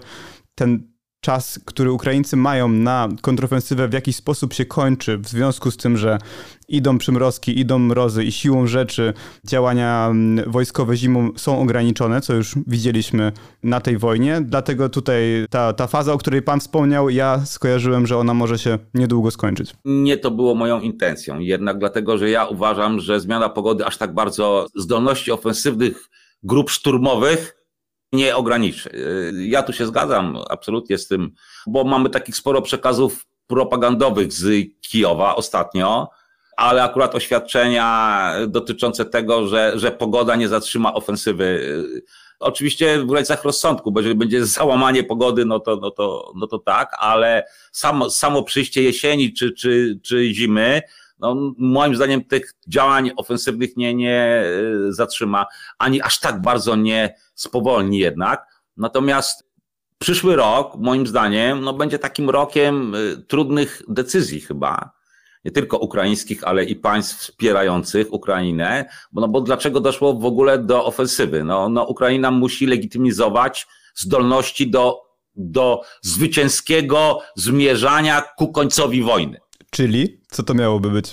[0.55, 0.96] ten
[1.27, 5.97] czas, który Ukraińcy mają na kontrofensywę w jakiś sposób się kończy w związku z tym,
[5.97, 6.19] że
[6.69, 9.13] idą przymrozki, idą mrozy i siłą rzeczy
[9.45, 14.41] działania mm, wojskowe zimą są ograniczone, co już widzieliśmy na tej wojnie.
[14.41, 18.79] Dlatego tutaj ta, ta faza, o której pan wspomniał, ja skojarzyłem, że ona może się
[18.95, 19.75] niedługo skończyć.
[19.85, 24.15] Nie to było moją intencją, jednak dlatego, że ja uważam, że zmiana pogody aż tak
[24.15, 26.09] bardzo zdolności ofensywnych
[26.43, 27.66] grup szturmowych
[28.13, 28.91] nie ograniczy.
[28.95, 31.31] Y, ja tu się zgadzam absolutnie z tym,
[31.67, 36.11] bo mamy takich sporo przekazów propagandowych z Kijowa ostatnio,
[36.57, 41.45] ale akurat oświadczenia dotyczące tego, że, że pogoda nie zatrzyma ofensywy.
[41.45, 42.03] Y,
[42.41, 46.59] oczywiście w granicach rozsądku, bo jeżeli będzie załamanie pogody, no to, no to, no to
[46.59, 50.83] tak, ale samo, samo przyjście jesieni czy, czy, czy zimy,
[51.19, 54.45] no, moim zdaniem tych działań ofensywnych nie, nie
[54.89, 55.47] y, zatrzyma,
[55.79, 58.47] ani aż tak bardzo nie spowolni jednak.
[58.77, 59.47] Natomiast
[59.99, 64.91] przyszły rok, moim zdaniem, no, będzie takim rokiem y, trudnych decyzji chyba.
[65.45, 70.59] Nie tylko ukraińskich, ale i państw wspierających Ukrainę, bo, no bo dlaczego doszło w ogóle
[70.59, 71.45] do ofensywy?
[71.45, 75.03] No, no Ukraina musi legitymizować zdolności do,
[75.35, 79.41] do zwycięskiego zmierzania ku końcowi wojny.
[79.77, 81.13] Czyli co to miałoby być?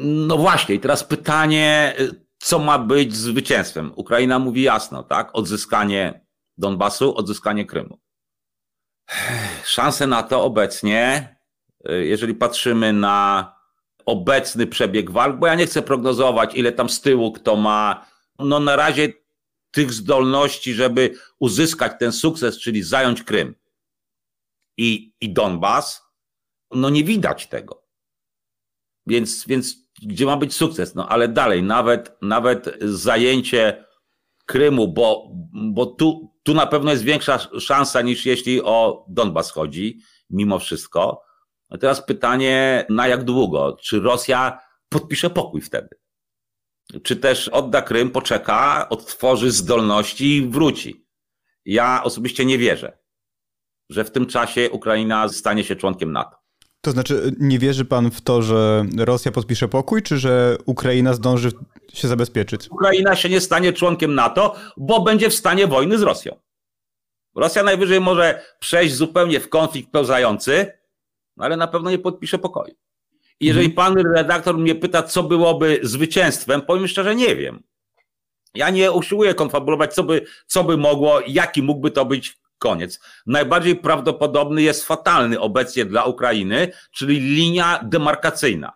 [0.00, 1.94] No właśnie, i teraz pytanie,
[2.38, 3.92] co ma być zwycięstwem?
[3.96, 5.30] Ukraina mówi jasno, tak?
[5.32, 6.26] Odzyskanie
[6.58, 7.98] Donbasu, odzyskanie Krymu.
[9.64, 11.36] Szanse na to obecnie,
[11.84, 13.52] jeżeli patrzymy na
[14.06, 18.06] obecny przebieg walk, bo ja nie chcę prognozować, ile tam z tyłu kto ma.
[18.38, 19.12] No na razie
[19.70, 23.54] tych zdolności, żeby uzyskać ten sukces, czyli zająć Krym
[24.76, 26.02] i, i Donbas,
[26.70, 27.87] no nie widać tego.
[29.08, 30.94] Więc, więc gdzie ma być sukces?
[30.94, 33.84] No ale dalej, nawet, nawet zajęcie
[34.46, 40.00] Krymu, bo, bo tu, tu na pewno jest większa szansa niż jeśli o Donbas chodzi,
[40.30, 41.22] mimo wszystko.
[41.80, 43.76] Teraz pytanie, na jak długo?
[43.80, 45.88] Czy Rosja podpisze pokój wtedy?
[47.02, 51.06] Czy też odda Krym, poczeka, odtworzy zdolności i wróci?
[51.64, 52.98] Ja osobiście nie wierzę,
[53.90, 56.36] że w tym czasie Ukraina stanie się członkiem NATO.
[56.80, 61.50] To znaczy, nie wierzy pan w to, że Rosja podpisze pokój, czy że Ukraina zdąży
[61.92, 62.70] się zabezpieczyć?
[62.70, 66.36] Ukraina się nie stanie członkiem NATO, bo będzie w stanie wojny z Rosją.
[67.34, 70.72] Rosja najwyżej może przejść zupełnie w konflikt pełzający,
[71.36, 72.74] no ale na pewno nie podpisze pokoju.
[73.40, 73.94] I jeżeli mhm.
[73.94, 77.62] pan redaktor mnie pyta, co byłoby zwycięstwem, powiem szczerze, nie wiem.
[78.54, 83.00] Ja nie usiłuję konfabulować, co by, co by mogło, jaki mógłby to być Koniec.
[83.26, 88.72] Najbardziej prawdopodobny jest fatalny obecnie dla Ukrainy, czyli linia demarkacyjna.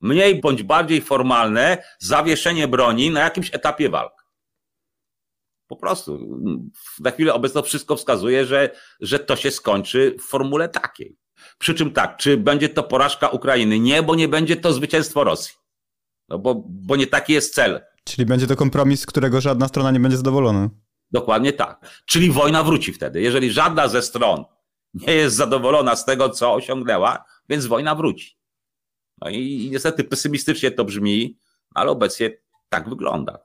[0.00, 4.24] mniej bądź bardziej formalne zawieszenie broni na jakimś etapie walk.
[5.66, 6.38] Po prostu.
[7.00, 11.18] Na chwilę obecną wszystko wskazuje, że, że to się skończy w formule takiej.
[11.58, 13.80] Przy czym tak, czy będzie to porażka Ukrainy?
[13.80, 15.54] Nie, bo nie będzie to zwycięstwo Rosji.
[16.28, 17.80] No bo, bo nie taki jest cel.
[18.04, 20.70] Czyli będzie to kompromis, z którego żadna strona nie będzie zadowolona.
[21.14, 22.02] Dokładnie tak.
[22.06, 23.22] Czyli wojna wróci wtedy.
[23.22, 24.44] Jeżeli żadna ze stron
[24.94, 28.36] nie jest zadowolona z tego, co osiągnęła, więc wojna wróci.
[29.20, 31.38] No i niestety pesymistycznie to brzmi,
[31.74, 32.30] ale obecnie
[32.68, 33.38] tak wygląda.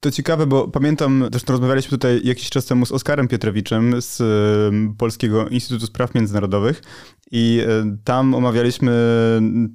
[0.00, 4.22] To ciekawe, bo pamiętam, zresztą rozmawialiśmy tutaj jakiś czas temu z Oskarem Pietrowiczem z
[4.98, 6.82] Polskiego Instytutu Spraw Międzynarodowych
[7.30, 8.92] i e, tam omawialiśmy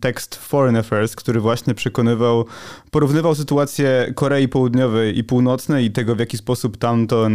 [0.02, 2.46] tekst Foreign Affairs, który właśnie przekonywał,
[2.92, 7.28] porównywał sytuację Korei Południowej i Północnej i tego, w jaki sposób tam to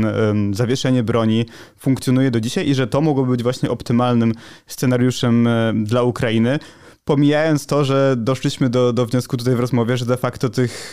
[0.53, 1.47] zawieszenie broni
[1.79, 4.33] funkcjonuje do dzisiaj i że to mogło być właśnie optymalnym
[4.67, 6.59] scenariuszem e, dla Ukrainy
[7.05, 10.93] pomijając to, że doszliśmy do, do wniosku tutaj w rozmowie, że de facto tych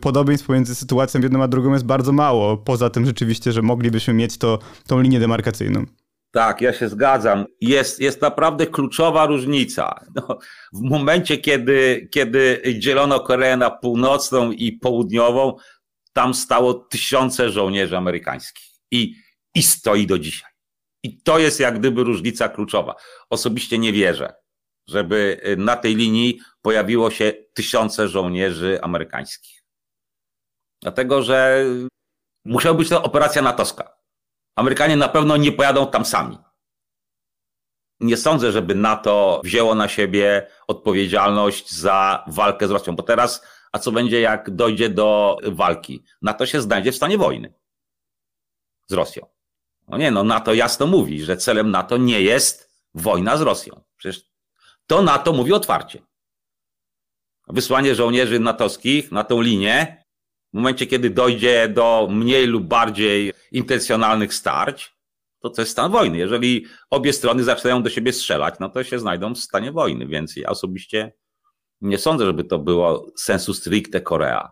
[0.00, 4.38] podobieństw pomiędzy sytuacją jedną a drugą jest bardzo mało, poza tym rzeczywiście, że moglibyśmy mieć
[4.38, 5.84] to, tą linię demarkacyjną.
[6.30, 7.46] Tak, ja się zgadzam.
[7.60, 10.04] Jest, jest naprawdę kluczowa różnica.
[10.14, 10.38] No,
[10.72, 15.56] w momencie, kiedy, kiedy dzielono Koreę na północną i południową,
[16.12, 18.64] tam stało tysiące żołnierzy amerykańskich.
[18.90, 19.14] I,
[19.54, 20.50] i stoi do dzisiaj.
[21.02, 22.94] I to jest jak gdyby różnica kluczowa.
[23.30, 24.34] Osobiście nie wierzę,
[24.88, 29.64] żeby y, na tej linii pojawiło się tysiące żołnierzy amerykańskich.
[30.82, 31.64] Dlatego, że
[32.44, 33.97] musiała być to operacja natowska.
[34.58, 36.38] Amerykanie na pewno nie pojadą tam sami.
[38.00, 43.78] Nie sądzę, żeby NATO wzięło na siebie odpowiedzialność za walkę z Rosją, bo teraz, a
[43.78, 46.04] co będzie, jak dojdzie do walki?
[46.22, 47.54] NATO się znajdzie w stanie wojny
[48.86, 49.26] z Rosją.
[49.88, 53.84] No nie, no NATO jasno mówi, że celem NATO nie jest wojna z Rosją.
[53.96, 54.24] Przecież
[54.86, 56.02] to NATO mówi otwarcie.
[57.48, 60.04] Wysłanie żołnierzy natowskich na tą linię,
[60.52, 64.98] w momencie kiedy dojdzie do mniej lub bardziej intencjonalnych starć,
[65.40, 66.18] to to jest stan wojny.
[66.18, 70.06] Jeżeli obie strony zaczynają do siebie strzelać, no to się znajdą w stanie wojny.
[70.06, 71.12] Więc ja osobiście
[71.80, 74.50] nie sądzę, żeby to było sensu stricte Korea.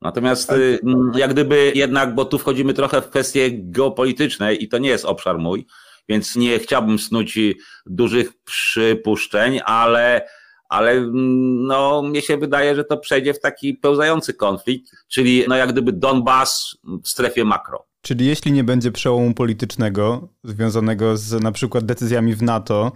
[0.00, 0.78] Natomiast y,
[1.14, 5.38] jak gdyby jednak, bo tu wchodzimy trochę w kwestie geopolityczne i to nie jest obszar
[5.38, 5.66] mój,
[6.08, 7.38] więc nie chciałbym snuć
[7.86, 10.28] dużych przypuszczeń, ale,
[10.68, 15.72] ale no, mnie się wydaje, że to przejdzie w taki pełzający konflikt, czyli no, jak
[15.72, 17.86] gdyby Donbas w strefie makro.
[18.02, 22.92] Czyli jeśli nie będzie przełomu politycznego związanego z na przykład decyzjami w NATO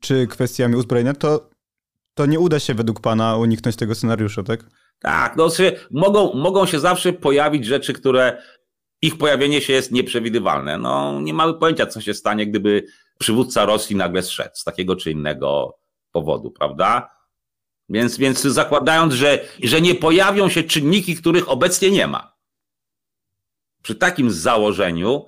[0.00, 1.50] czy kwestiami uzbrojenia, to,
[2.14, 4.64] to nie uda się według Pana uniknąć tego scenariusza, tak?
[4.98, 5.48] Tak, no,
[5.90, 8.42] mogą, mogą się zawsze pojawić rzeczy, które
[9.02, 10.78] ich pojawienie się jest nieprzewidywalne.
[10.78, 12.84] No, nie mamy pojęcia, co się stanie, gdyby
[13.18, 15.78] przywódca Rosji nagle zszedł z takiego czy innego
[16.12, 17.10] powodu, prawda?
[17.88, 22.32] Więc, więc zakładając, że, że nie pojawią się czynniki, których obecnie nie ma.
[23.82, 25.26] Przy takim założeniu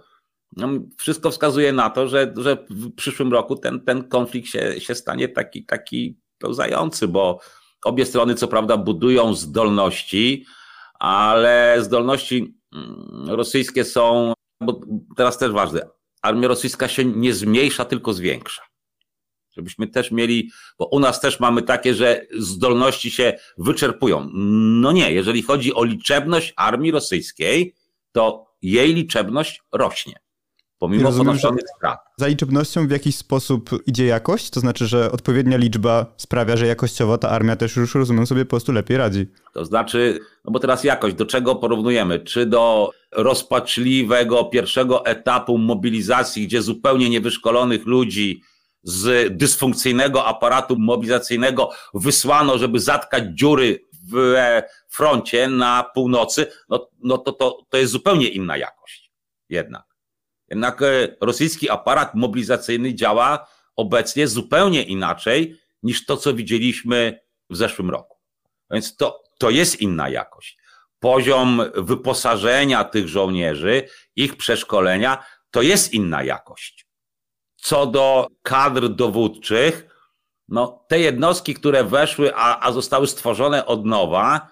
[0.57, 0.68] no,
[0.99, 5.28] wszystko wskazuje na to, że, że w przyszłym roku ten, ten konflikt się, się stanie
[5.28, 7.41] taki, taki pełzający, bo
[7.85, 10.47] obie strony co prawda budują zdolności,
[10.99, 14.80] ale zdolności Mm, rosyjskie są, bo
[15.16, 15.89] teraz też ważne,
[16.22, 18.62] armia rosyjska się nie zmniejsza, tylko zwiększa.
[19.57, 24.30] Żebyśmy też mieli, bo u nas też mamy takie, że zdolności się wyczerpują.
[24.82, 27.74] No nie, jeżeli chodzi o liczebność armii rosyjskiej,
[28.12, 30.24] to jej liczebność rośnie
[30.84, 31.98] pomimo ponoszonych strat.
[32.16, 34.50] Za liczebnością w jakiś sposób idzie jakość?
[34.50, 38.50] To znaczy, że odpowiednia liczba sprawia, że jakościowo ta armia też już, rozumiem sobie, po
[38.50, 39.26] prostu lepiej radzi.
[39.52, 42.20] To znaczy, no bo teraz jakość, do czego porównujemy?
[42.20, 48.42] Czy do rozpaczliwego pierwszego etapu mobilizacji, gdzie zupełnie niewyszkolonych ludzi
[48.85, 53.80] z dysfunkcyjnego aparatu mobilizacyjnego wysłano, żeby zatkać dziury
[54.12, 54.37] w
[54.89, 59.12] froncie na północy, no, no to, to, to jest zupełnie inna jakość
[59.49, 59.85] jednak.
[60.49, 67.20] Jednak e, rosyjski aparat mobilizacyjny działa obecnie zupełnie inaczej niż to, co widzieliśmy
[67.51, 68.16] w zeszłym roku.
[68.70, 70.59] Więc to, to jest inna jakość.
[70.99, 76.84] Poziom wyposażenia tych żołnierzy, ich przeszkolenia, to jest inna jakość.
[77.65, 79.87] Co do kadr dowódczych,
[80.49, 84.49] no, te jednostki, które weszły, a, a zostały stworzone od nowa,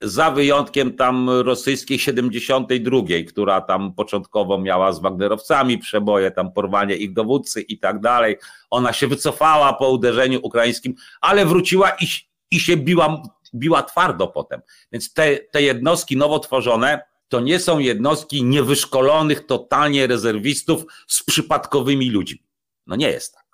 [0.00, 7.12] za wyjątkiem tam rosyjskiej 72, która tam początkowo miała z Wagnerowcami przeboje, tam porwanie ich
[7.12, 8.36] dowódcy i tak dalej.
[8.70, 12.06] Ona się wycofała po uderzeniu ukraińskim, ale wróciła i,
[12.50, 13.22] i się biła,
[13.54, 14.60] biła twardo potem.
[14.92, 22.10] Więc te, te jednostki nowo tworzone to nie są jednostki niewyszkolonych totalnie rezerwistów z przypadkowymi
[22.10, 22.42] ludźmi.
[22.86, 23.46] No nie jest tak.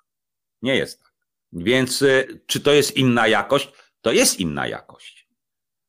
[0.61, 1.13] Nie jest tak.
[1.53, 3.71] Więc y, czy to jest inna jakość?
[4.01, 5.27] to jest inna jakość.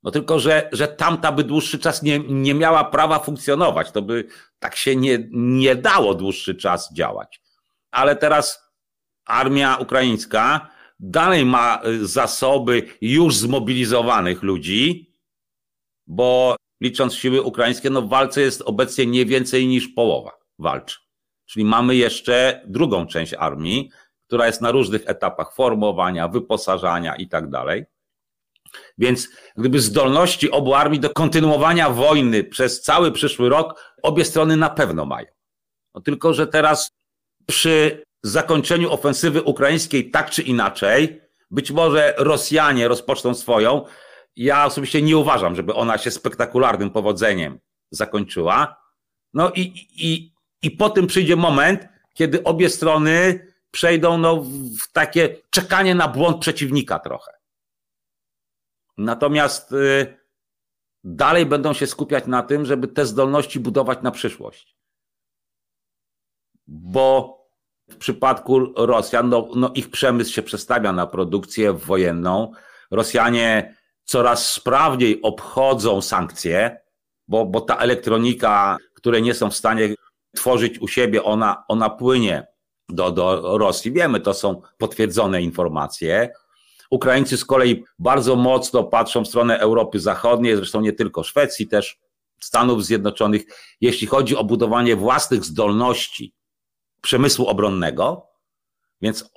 [0.03, 3.91] No tylko, że, że tamta by dłuższy czas nie, nie miała prawa funkcjonować.
[3.91, 4.25] To by
[4.59, 7.41] tak się nie, nie dało dłuższy czas działać.
[7.91, 8.73] Ale teraz
[9.25, 10.71] armia ukraińska
[11.01, 15.13] dalej ma y, zasoby już zmobilizowanych ludzi,
[16.07, 20.99] bo licząc siły ukraińskie, no w walce jest obecnie nie więcej niż połowa walczy.
[21.47, 23.91] Czyli mamy jeszcze drugą część armii,
[24.27, 27.85] która jest na różnych etapach formowania, wyposażania i tak dalej.
[28.99, 34.71] Więc gdyby zdolności obu armii do kontynuowania wojny przez cały przyszły rok, obie strony na
[34.71, 35.27] pewno mają.
[35.95, 36.91] No tylko, że teraz
[37.47, 41.21] przy zakończeniu ofensywy ukraińskiej tak czy inaczej,
[41.51, 43.85] być może Rosjanie rozpoczną swoją.
[44.37, 47.59] Ja osobiście nie uważam, żeby ona się spektakularnym powodzeniem
[47.91, 48.83] zakończyła.
[49.35, 49.61] No i,
[49.97, 54.45] i, i po tym przyjdzie moment, kiedy obie strony przejdą no,
[54.81, 57.33] w takie czekanie na błąd przeciwnika trochę.
[58.99, 60.17] Natomiast y,
[61.05, 64.77] dalej będą się skupiać na tym, żeby te zdolności budować na przyszłość.
[66.67, 67.39] Bo
[67.91, 72.53] w przypadku Rosjan, no, no ich przemysł się przestawia na produkcję wojenną.
[72.91, 76.81] Rosjanie coraz sprawniej obchodzą sankcje,
[77.29, 79.95] bo, bo ta elektronika, które nie są w stanie
[80.37, 82.47] tworzyć u siebie, ona, ona płynie
[82.89, 83.93] do, do Rosji.
[83.93, 86.33] Wiemy, to są potwierdzone informacje.
[86.91, 91.99] Ukraińcy z kolei bardzo mocno patrzą w stronę Europy Zachodniej, zresztą nie tylko Szwecji, też
[92.41, 93.43] Stanów Zjednoczonych,
[93.81, 96.35] jeśli chodzi o budowanie własnych zdolności
[97.01, 98.27] przemysłu obronnego,
[99.01, 99.31] więc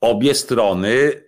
[0.00, 1.22] obie strony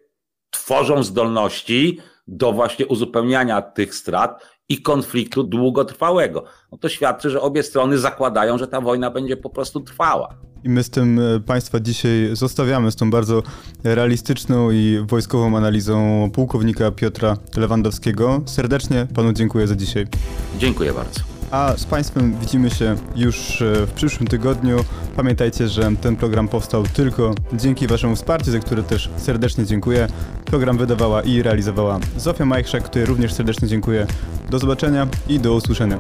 [0.50, 6.44] tworzą zdolności do właśnie uzupełniania tych strat i konfliktu długotrwałego.
[6.72, 10.34] No to świadczy, że obie strony zakładają, że ta wojna będzie po prostu trwała.
[10.64, 13.42] I my z tym e, Państwa dzisiaj zostawiamy, z tą bardzo
[13.84, 18.42] realistyczną i wojskową analizą pułkownika Piotra Lewandowskiego.
[18.46, 20.06] Serdecznie Panu dziękuję za dzisiaj.
[20.58, 21.37] Dziękuję bardzo.
[21.50, 24.84] A z Państwem widzimy się już e, w przyszłym tygodniu.
[25.16, 30.08] Pamiętajcie, że ten program powstał tylko dzięki Waszemu wsparciu, za które też serdecznie dziękuję.
[30.44, 34.06] Program wydawała i realizowała Zofia Majchrzak, której również serdecznie dziękuję.
[34.50, 35.98] Do zobaczenia i do usłyszenia.